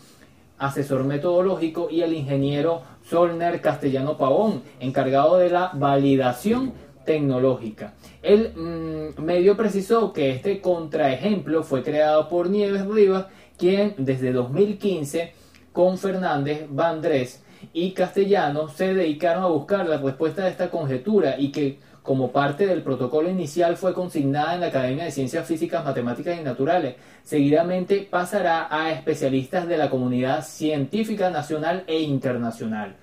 [0.58, 6.72] asesor metodológico, y el ingeniero Solner Castellano Pavón, encargado de la validación
[7.04, 7.94] tecnológica.
[8.22, 15.32] El mm, medio precisó que este contraejemplo fue creado por Nieves Rivas, quien desde 2015
[15.72, 17.42] con Fernández, Vandrés
[17.72, 21.78] y Castellano se dedicaron a buscar la respuesta de esta conjetura y que
[22.08, 26.42] como parte del protocolo inicial fue consignada en la Academia de Ciencias Físicas, Matemáticas y
[26.42, 26.96] Naturales.
[27.22, 32.96] Seguidamente pasará a especialistas de la comunidad científica nacional e internacional.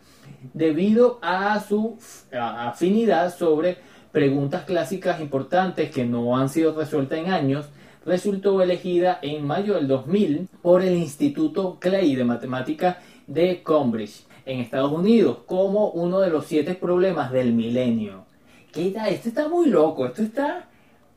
[0.56, 2.00] Debido a su
[2.34, 3.78] afinidad sobre
[4.12, 7.68] preguntas clásicas importantes que no han sido resueltas en años,
[8.08, 12.98] resultó elegida en mayo del 2000 por el Instituto Clay de Matemática
[13.28, 18.25] de Cambridge, en Estados Unidos, como uno de los siete problemas del milenio.
[18.76, 20.68] Esto está muy loco, esto está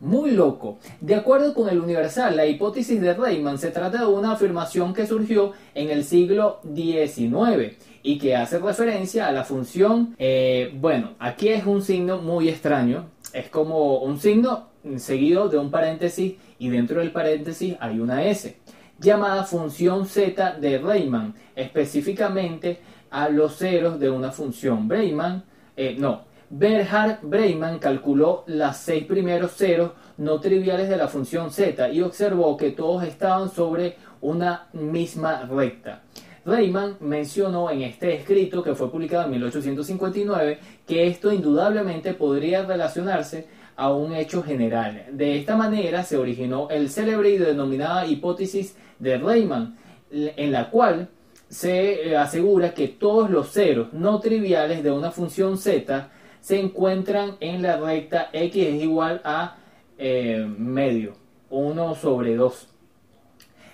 [0.01, 0.79] Muy loco.
[1.01, 5.09] De acuerdo con el Universal, la hipótesis de Rayman se trata de una afirmación que
[5.09, 11.49] surgió en el siglo XIX y que hace referencia a la función, eh, bueno, aquí
[11.49, 17.01] es un signo muy extraño, es como un signo seguido de un paréntesis y dentro
[17.01, 18.57] del paréntesis hay una S,
[19.01, 22.79] llamada función z de Rayman, específicamente
[23.11, 24.89] a los ceros de una función.
[24.89, 25.43] Rayman,
[25.77, 31.91] eh, no, Bernhard Breimann calculó las seis primeros ceros no triviales de la función z
[31.93, 36.03] y observó que todos estaban sobre una misma recta.
[36.47, 43.47] Rayman mencionó en este escrito, que fue publicado en 1859, que esto indudablemente podría relacionarse
[43.77, 45.05] a un hecho general.
[45.13, 49.77] De esta manera se originó el célebre y denominada hipótesis de Rayman,
[50.11, 51.09] en la cual
[51.49, 56.11] se eh, asegura que todos los ceros no triviales de una función z
[56.41, 59.57] se encuentran en la recta x es igual a
[59.99, 61.15] eh, medio,
[61.51, 62.69] 1 sobre 2.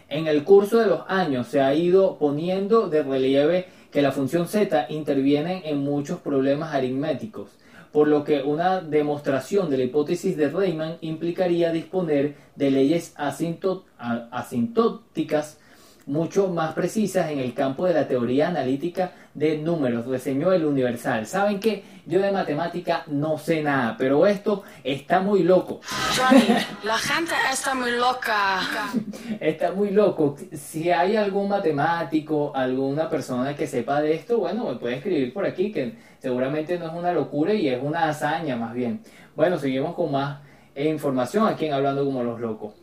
[0.09, 4.47] En el curso de los años se ha ido poniendo de relieve que la función
[4.49, 7.51] z interviene en muchos problemas aritméticos,
[7.93, 15.59] por lo que una demostración de la hipótesis de Rayman implicaría disponer de leyes asintóticas
[16.07, 21.27] mucho más precisas en el campo de la teoría analítica de números, reseñó el Universal.
[21.27, 21.83] ¿Saben qué?
[22.07, 25.81] Yo de matemática no sé nada, pero esto está muy loco.
[26.15, 26.45] Johnny,
[26.85, 28.61] la gente está muy loca.
[29.41, 30.37] Está muy loco.
[30.53, 35.47] Si hay algún matemático, alguna persona que sepa de esto, bueno, me puede escribir por
[35.47, 39.03] aquí, que seguramente no es una locura y es una hazaña más bien.
[39.35, 40.41] Bueno, seguimos con más
[40.77, 42.75] información aquí en Hablando como los locos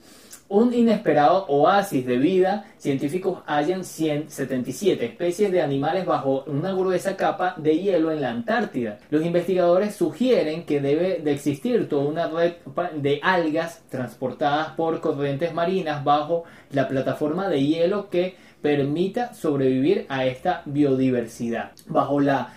[0.51, 7.55] un inesperado oasis de vida, científicos hallan 177 especies de animales bajo una gruesa capa
[7.55, 8.99] de hielo en la Antártida.
[9.11, 12.55] Los investigadores sugieren que debe de existir toda una red
[12.97, 20.25] de algas transportadas por corrientes marinas bajo la plataforma de hielo que permita sobrevivir a
[20.25, 21.71] esta biodiversidad.
[21.87, 22.49] Bajo la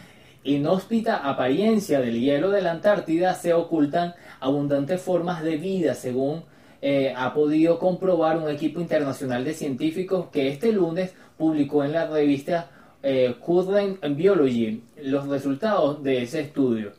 [0.43, 6.43] inhóspita apariencia del hielo de la Antártida se ocultan abundantes formas de vida según
[6.87, 12.07] eh, ha podido comprobar un equipo internacional de científicos que este lunes publicó en la
[12.07, 12.71] revista
[13.03, 16.93] eh, Current Biology los resultados de ese estudio.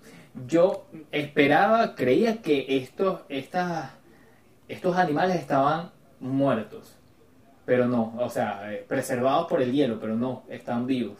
[0.47, 6.97] Yo esperaba, creía que estos, estos animales estaban muertos,
[7.63, 11.19] pero no, o sea, eh, preservados por el hielo, pero no, están vivos.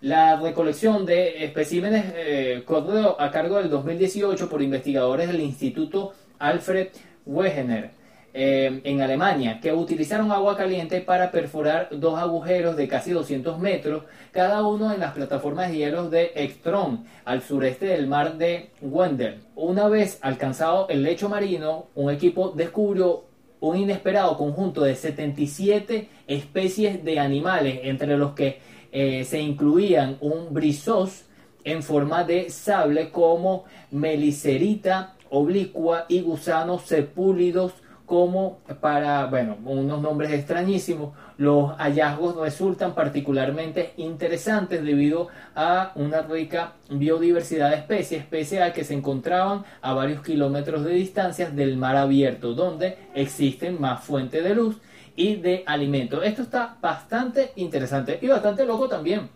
[0.00, 6.90] La recolección de especímenes eh, corrió a cargo del 2018 por investigadores del Instituto Alfred
[7.24, 7.95] Wegener
[8.38, 14.02] eh, en Alemania, que utilizaron agua caliente para perforar dos agujeros de casi 200 metros,
[14.30, 19.40] cada uno en las plataformas de hielo de Ekstrom, al sureste del mar de Wendel.
[19.54, 23.24] Una vez alcanzado el lecho marino, un equipo descubrió
[23.60, 28.60] un inesperado conjunto de 77 especies de animales, entre los que
[28.92, 31.24] eh, se incluían un brizos
[31.64, 37.72] en forma de sable como melicerita oblicua y gusanos sepúlidos
[38.06, 41.12] como para, bueno, unos nombres extrañísimos.
[41.36, 48.84] Los hallazgos resultan particularmente interesantes debido a una rica biodiversidad de especies, pese a que
[48.84, 54.54] se encontraban a varios kilómetros de distancia del mar abierto, donde existen más fuentes de
[54.54, 54.76] luz
[55.16, 56.22] y de alimento.
[56.22, 59.28] Esto está bastante interesante y bastante loco también.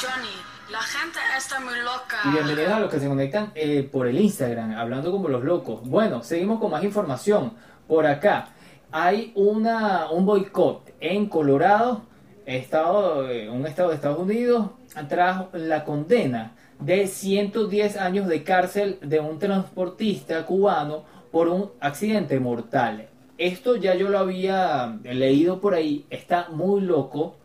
[0.00, 0.28] Johnny,
[0.70, 2.18] la gente está muy loca.
[2.24, 5.80] Y bienvenidos a los que se conectan eh, por el Instagram, hablando como los locos.
[5.88, 7.54] Bueno, seguimos con más información.
[7.86, 8.48] Por acá
[8.90, 12.02] hay una, un boicot en Colorado,
[12.46, 14.70] estado, eh, un estado de Estados Unidos,
[15.08, 22.40] tras la condena de 110 años de cárcel de un transportista cubano por un accidente
[22.40, 23.08] mortal.
[23.38, 27.36] Esto ya yo lo había leído por ahí, está muy loco,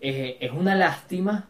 [0.00, 1.48] eh, es una lástima.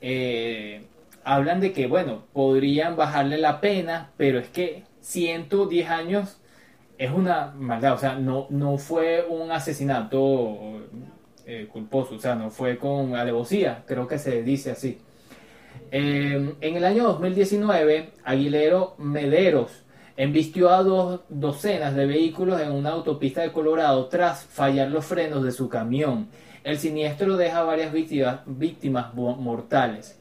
[0.00, 0.86] Eh,
[1.24, 6.40] hablan de que, bueno, podrían bajarle la pena, pero es que 110 años
[6.98, 10.82] es una maldad, o sea, no, no fue un asesinato
[11.46, 14.98] eh, culposo, o sea, no fue con alevosía, creo que se dice así.
[15.92, 19.84] Em, en el año 2019, Aguilero Mederos
[20.16, 25.44] embistió a dos docenas de vehículos en una autopista de Colorado tras fallar los frenos
[25.44, 26.28] de su camión.
[26.64, 30.20] El siniestro deja varias víctimas, víctimas mortales.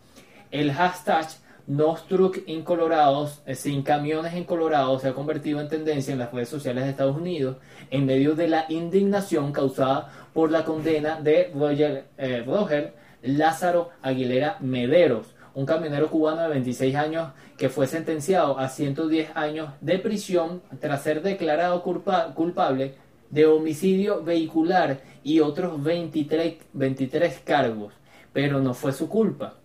[0.51, 1.27] El hashtag
[1.67, 6.31] Nostruck en Colorado, eh, sin camiones en Colorado, se ha convertido en tendencia en las
[6.31, 7.57] redes sociales de Estados Unidos
[7.91, 14.57] en medio de la indignación causada por la condena de Roger, eh, Roger Lázaro Aguilera
[14.61, 20.61] Mederos, un camionero cubano de 26 años que fue sentenciado a 110 años de prisión
[20.79, 22.93] tras ser declarado culpa- culpable
[23.29, 27.93] de homicidio vehicular y otros 23, 23 cargos,
[28.31, 29.55] pero no fue su culpa.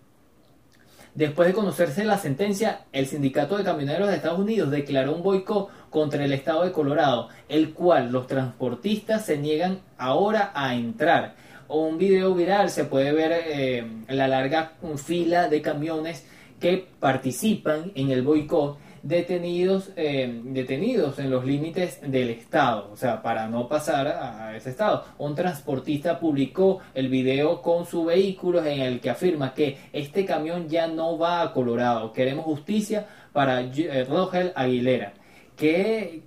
[1.15, 5.69] Después de conocerse la sentencia, el Sindicato de Camioneros de Estados Unidos declaró un boicot
[5.91, 11.35] contra el estado de Colorado, el cual los transportistas se niegan ahora a entrar.
[11.67, 16.25] Un video viral se puede ver eh, la larga fila de camiones
[16.59, 23.21] que participan en el boicot detenidos, eh, detenidos en los límites del estado, o sea,
[23.21, 25.03] para no pasar a, ese estado.
[25.17, 30.69] Un transportista publicó el video con su vehículo en el que afirma que este camión
[30.69, 32.13] ya no va a Colorado.
[32.13, 35.13] Queremos justicia para eh, Rogel Aguilera.
[35.57, 36.21] Qué,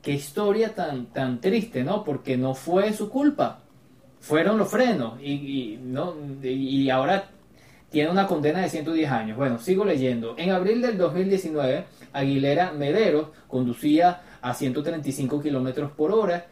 [0.00, 2.04] qué historia tan, tan triste, ¿no?
[2.04, 3.60] Porque no fue su culpa.
[4.20, 7.28] Fueron los frenos y, y, no, y ahora
[7.94, 9.36] tiene una condena de 110 años.
[9.36, 10.34] Bueno, sigo leyendo.
[10.36, 11.84] En abril del 2019,
[12.14, 16.46] Aguilera Mederos conducía a 135 kilómetros por hora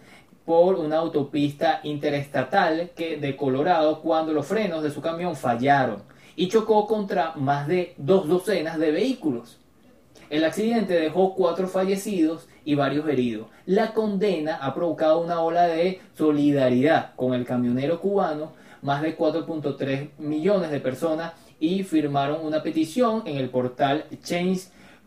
[0.45, 6.03] por una autopista interestatal que de Colorado cuando los frenos de su camión fallaron
[6.37, 9.59] y chocó contra más de dos docenas de vehículos.
[10.31, 13.49] El accidente dejó cuatro fallecidos y varios heridos.
[13.67, 18.53] La condena ha provocado una ola de solidaridad con el camionero cubano.
[18.81, 24.07] Más de 4.3 millones de personas y firmaron una petición en el portal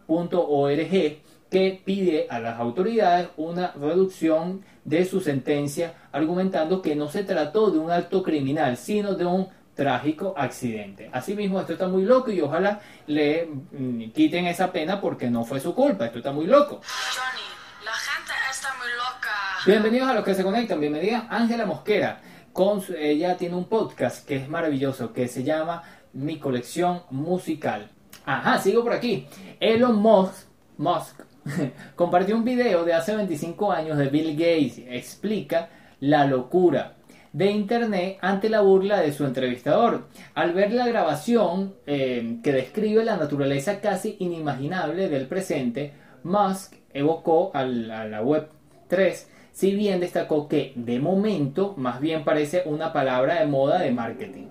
[0.08, 1.18] change.org
[1.50, 7.72] que pide a las autoridades una reducción de su sentencia, argumentando que no se trató
[7.72, 11.10] de un acto criminal, sino de un trágico accidente.
[11.14, 15.60] Asimismo, esto está muy loco y ojalá le mm, quiten esa pena porque no fue
[15.60, 16.06] su culpa.
[16.08, 16.82] Esto está muy loco.
[16.82, 19.30] Johnny, la gente está muy loca.
[19.66, 20.80] Bienvenidos a los que se conectan.
[20.80, 22.22] Bienvenida Ángela Mosquera.
[22.54, 25.84] Con su- ella tiene un podcast que es maravilloso que se llama
[26.14, 27.90] Mi colección musical.
[28.26, 29.28] Ajá, sigo por aquí.
[29.60, 30.48] Elon Musk,
[30.78, 31.22] Musk
[31.96, 34.80] compartió un video de hace 25 años de Bill Gates.
[34.88, 35.70] Explica
[36.00, 36.96] la locura
[37.34, 40.08] de Internet ante la burla de su entrevistador.
[40.34, 45.94] Al ver la grabación eh, que describe la naturaleza casi inimaginable del presente,
[46.24, 48.48] Musk evocó al- a la Web
[48.88, 53.92] 3, si bien destacó que de momento más bien parece una palabra de moda de
[53.92, 54.46] marketing.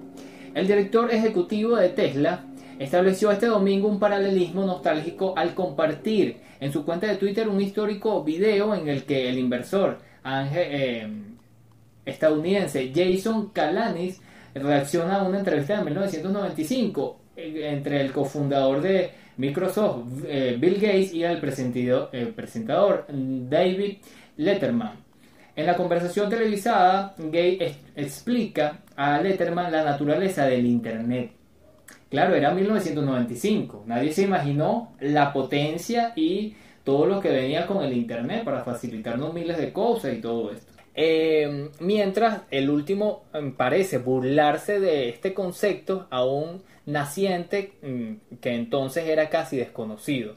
[0.54, 2.44] El director ejecutivo de Tesla
[2.78, 8.22] estableció este domingo un paralelismo nostálgico al compartir en su cuenta de Twitter un histórico
[8.24, 11.06] video en el que el inversor eh,
[12.04, 14.20] estadounidense Jason Calanis
[14.54, 21.12] reacciona a una entrevista de 1995 eh, entre el cofundador de Microsoft, eh, Bill Gates,
[21.12, 23.96] y el presentador, presentador David
[24.36, 24.92] Letterman.
[25.56, 31.32] En la conversación televisada, Gates es- explica a Letterman la naturaleza del Internet.
[32.14, 33.82] Claro, era 1995.
[33.88, 36.54] Nadie se imaginó la potencia y
[36.84, 40.72] todo lo que venía con el Internet para facilitarnos miles de cosas y todo esto.
[40.94, 49.08] Eh, mientras el último eh, parece burlarse de este concepto aún naciente mm, que entonces
[49.08, 50.36] era casi desconocido.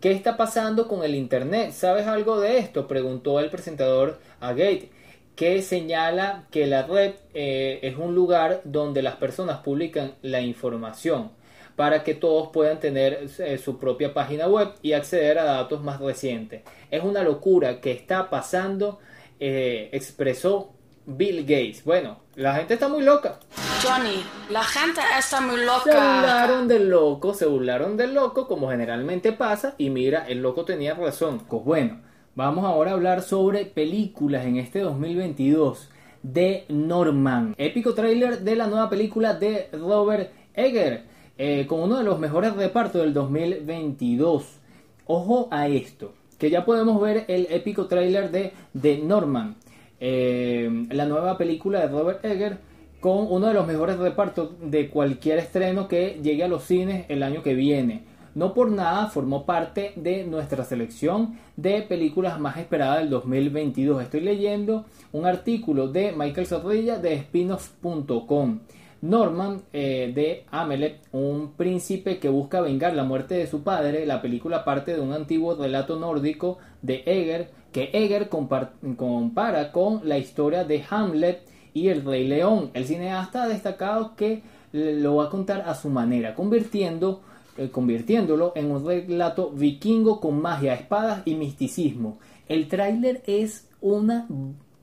[0.00, 1.70] ¿Qué está pasando con el Internet?
[1.70, 2.88] ¿Sabes algo de esto?
[2.88, 4.90] Preguntó el presentador a Gate,
[5.36, 11.32] que señala que la red eh, es un lugar donde las personas publican la información
[11.76, 16.00] para que todos puedan tener eh, su propia página web y acceder a datos más
[16.00, 16.62] recientes.
[16.90, 19.00] Es una locura que está pasando,
[19.40, 20.72] eh, expresó
[21.06, 21.82] Bill Gates.
[21.84, 23.40] Bueno, la gente está muy loca.
[23.82, 25.80] Johnny, la gente está muy Se loca.
[25.92, 30.94] burlaron del loco, se burlaron del loco, como generalmente pasa, y mira, el loco tenía
[30.94, 31.40] razón.
[31.40, 32.00] Pues bueno,
[32.34, 35.90] vamos ahora a hablar sobre películas en este 2022
[36.22, 37.54] de Norman.
[37.58, 41.04] Épico tráiler de la nueva película de Robert Egger,
[41.38, 44.60] eh, con uno de los mejores repartos del 2022.
[45.06, 49.56] Ojo a esto, que ya podemos ver el épico tráiler de The Norman,
[50.00, 52.58] eh, la nueva película de Robert Egger
[53.00, 57.22] con uno de los mejores repartos de cualquier estreno que llegue a los cines el
[57.22, 58.13] año que viene.
[58.34, 64.02] No por nada formó parte de nuestra selección de películas más esperadas del 2022.
[64.02, 68.58] Estoy leyendo un artículo de Michael Zorrilla de spinoff.com.
[69.02, 74.22] Norman eh, de Amelet, un príncipe que busca vengar la muerte de su padre, la
[74.22, 77.92] película parte de un antiguo relato nórdico de Egger que
[78.30, 81.42] compar- compara con la historia de Hamlet
[81.74, 82.70] y el Rey León.
[82.72, 84.42] El cineasta ha destacado que
[84.72, 87.20] lo va a contar a su manera, convirtiendo,
[87.56, 92.18] eh, convirtiéndolo en un relato vikingo con magia, espadas y misticismo.
[92.48, 94.26] El tráiler es una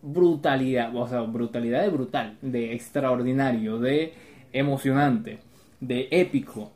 [0.02, 4.14] brutalidad, o sea, brutalidad de brutal, de extraordinario, de
[4.54, 5.40] emocionante,
[5.80, 6.72] de épico.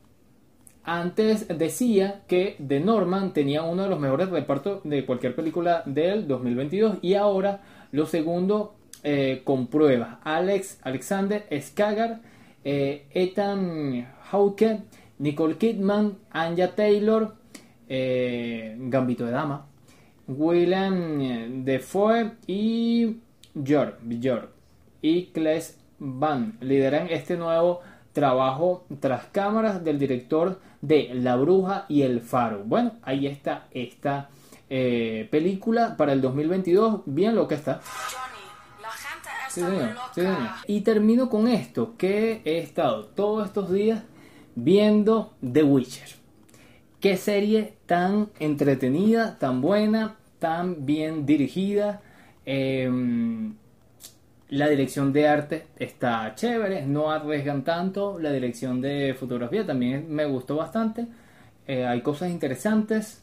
[0.83, 6.27] antes decía que The Norman tenía uno de los mejores repartos de cualquier película del
[6.27, 7.61] 2022 y ahora
[7.91, 10.17] lo segundo eh, con pruebas.
[10.23, 12.21] Alex Alexander Skagar,
[12.63, 14.81] eh, Ethan Hawke,
[15.19, 17.35] Nicole Kidman, Anja Taylor,
[17.87, 19.65] eh, Gambito de Dama,
[20.27, 23.17] William Defoe y
[23.63, 24.47] George, George
[25.01, 27.79] y Kles Van lideran este nuevo
[28.11, 32.63] trabajo tras cámaras del director de La Bruja y El Faro.
[32.65, 34.29] Bueno, ahí está esta
[34.69, 37.79] eh, película para el 2022, bien lo que está.
[37.81, 40.11] Johnny, la gente está Sí, muy señor, loca.
[40.15, 40.37] sí, señor.
[40.67, 44.03] Y termino con esto, que he estado todos estos días
[44.55, 46.09] viendo The Witcher.
[46.99, 52.01] Qué serie tan entretenida, tan buena, tan bien dirigida.
[52.45, 53.55] Em,
[54.49, 58.17] la dirección de arte está chévere, no arriesgan tanto.
[58.19, 61.07] La dirección de fotografía también me gustó bastante.
[61.67, 63.21] Eh, hay cosas interesantes.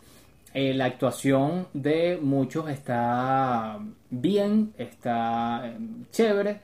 [0.55, 3.79] Eh, la actuación de muchos está
[4.11, 5.79] bien, está eh,
[6.11, 6.61] chévere.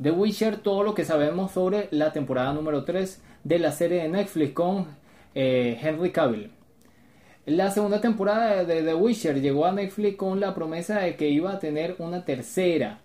[0.00, 4.08] The Witcher, todo lo que sabemos sobre la temporada número 3 de la serie de
[4.08, 4.86] Netflix con
[5.34, 6.50] eh, Henry Cavill.
[7.44, 11.52] La segunda temporada de The Witcher llegó a Netflix con la promesa de que iba
[11.52, 13.00] a tener una tercera.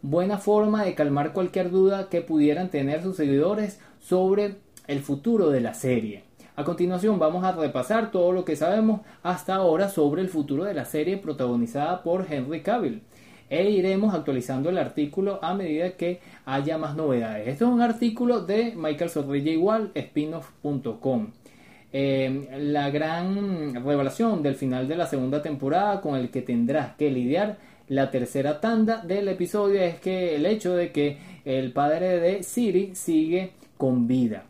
[0.00, 4.56] Buena forma de calmar cualquier duda que pudieran tener sus seguidores sobre
[4.86, 6.24] el futuro de la serie.
[6.56, 10.74] A continuación vamos a repasar todo lo que sabemos hasta ahora sobre el futuro de
[10.74, 13.02] la serie protagonizada por Henry Cavill.
[13.50, 17.48] E iremos actualizando el artículo a medida que haya más novedades.
[17.48, 21.28] Esto es un artículo de Michael Zorrilla igual, spinoff.com.
[21.94, 27.10] Eh, la gran revelación del final de la segunda temporada con el que tendrás que
[27.10, 27.58] lidiar
[27.88, 32.94] la tercera tanda del episodio es que el hecho de que el padre de Siri
[32.94, 34.44] sigue con vida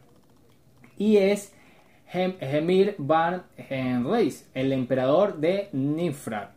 [0.96, 1.52] y es
[2.12, 6.50] Hem- Hemir Van Reis, el emperador de Nifrat.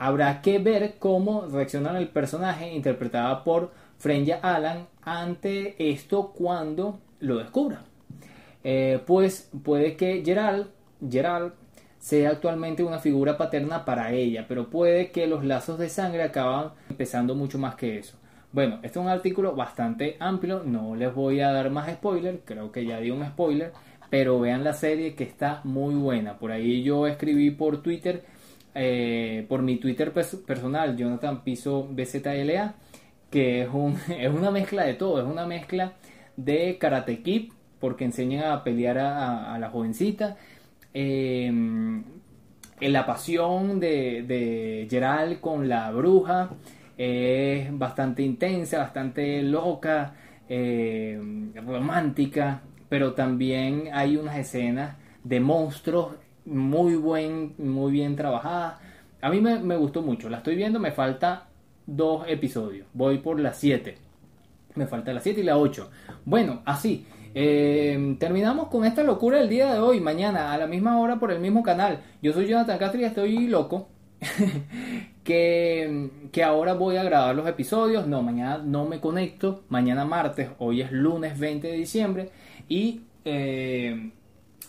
[0.00, 7.36] Habrá que ver cómo reacciona el personaje interpretado por Frenya Alan ante esto cuando lo
[7.36, 7.82] descubra.
[8.64, 10.68] Eh, pues puede que Gerald,
[11.06, 11.52] Gerald
[11.98, 16.70] sea actualmente una figura paterna para ella, pero puede que los lazos de sangre acaban
[16.88, 18.16] empezando mucho más que eso.
[18.52, 22.72] Bueno, este es un artículo bastante amplio, no les voy a dar más spoiler, creo
[22.72, 23.74] que ya di un spoiler,
[24.08, 26.38] pero vean la serie que está muy buena.
[26.38, 28.24] Por ahí yo escribí por Twitter,
[28.74, 32.74] eh, por mi Twitter pers- personal, Jonathan Piso BZLA,
[33.30, 35.94] que es, un, es una mezcla de todo, es una mezcla
[36.36, 40.36] de Karate Kid, porque enseñan a pelear a, la jovencita.
[40.92, 42.04] en
[42.80, 46.50] la pasión de, de Gerald con la bruja
[47.02, 50.12] es bastante intensa, bastante loca,
[50.50, 51.18] eh,
[51.64, 52.60] romántica,
[52.90, 58.74] pero también hay unas escenas de monstruos muy, buen, muy bien trabajadas.
[59.20, 61.48] A mí me, me gustó mucho, la estoy viendo, me falta
[61.86, 63.98] dos episodios, voy por las 7.
[64.74, 65.90] Me falta la 7 y la 8.
[66.24, 67.06] Bueno, así.
[67.34, 70.00] eh, terminamos con esta locura del día de hoy.
[70.00, 72.00] Mañana a la misma hora por el mismo canal.
[72.22, 73.88] Yo soy Jonathan Castro y estoy loco.
[75.24, 78.06] que, que ahora voy a grabar los episodios.
[78.06, 79.64] No, mañana no me conecto.
[79.68, 80.50] Mañana martes.
[80.58, 82.30] Hoy es lunes 20 de diciembre.
[82.68, 84.12] Y eh,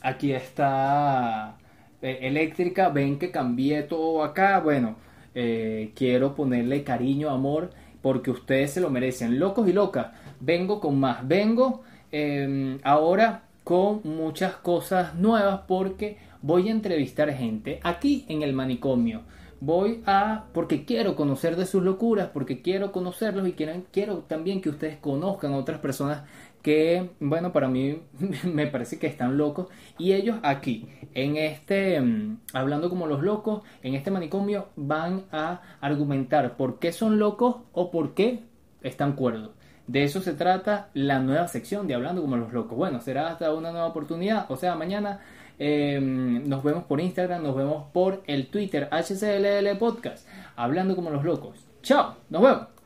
[0.01, 1.57] aquí está
[2.01, 2.89] eh, eléctrica.
[2.89, 4.59] Ven que cambié todo acá.
[4.59, 4.95] Bueno,
[5.35, 7.69] eh, quiero ponerle cariño, amor
[8.01, 9.39] porque ustedes se lo merecen.
[9.39, 10.07] Locos y locas,
[10.39, 11.27] vengo con más.
[11.27, 18.53] Vengo eh, ahora con muchas cosas nuevas porque voy a entrevistar gente aquí en el
[18.53, 19.21] manicomio.
[19.59, 24.59] Voy a, porque quiero conocer de sus locuras, porque quiero conocerlos y quiero, quiero también
[24.59, 26.23] que ustedes conozcan a otras personas
[26.61, 28.01] que, bueno, para mí
[28.43, 29.67] me parece que están locos.
[29.97, 35.61] Y ellos aquí, en este, mm, hablando como los locos, en este manicomio, van a
[35.81, 38.43] argumentar por qué son locos o por qué
[38.81, 39.51] están cuerdos.
[39.87, 42.77] De eso se trata la nueva sección de Hablando como los locos.
[42.77, 45.19] Bueno, será hasta una nueva oportunidad, o sea, mañana.
[45.59, 51.23] eh, nos vemos por Instagram, nos vemos por el Twitter HCLL Podcast, Hablando como los
[51.23, 51.67] locos.
[51.83, 52.80] Chao, nos vemos.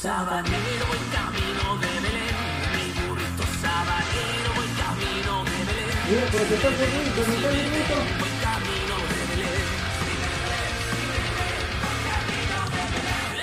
[0.00, 2.36] Sabanero voy camino de Belén.
[2.74, 5.96] Mi burrito sabanero voy camino de Belén.
[6.08, 7.96] Mira, pero que está bonito, que está bonito.
[8.20, 9.68] Voy camino de Belén.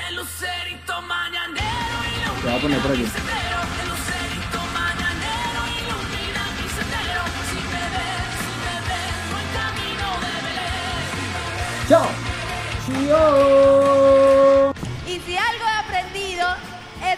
[0.07, 3.01] El lucerito mañanero ilumina Te voy a poner por aquí.
[3.01, 3.47] mi sendero.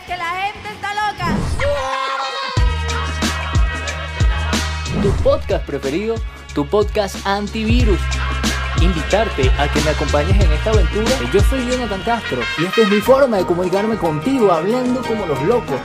[0.09, 1.37] Que la gente está loca.
[5.03, 6.15] Tu podcast preferido,
[6.55, 7.99] tu podcast antivirus.
[8.81, 11.11] Invitarte a que me acompañes en esta aventura.
[11.31, 15.43] Yo soy Jonathan Castro y esta es mi forma de comunicarme contigo hablando como los
[15.43, 15.79] locos.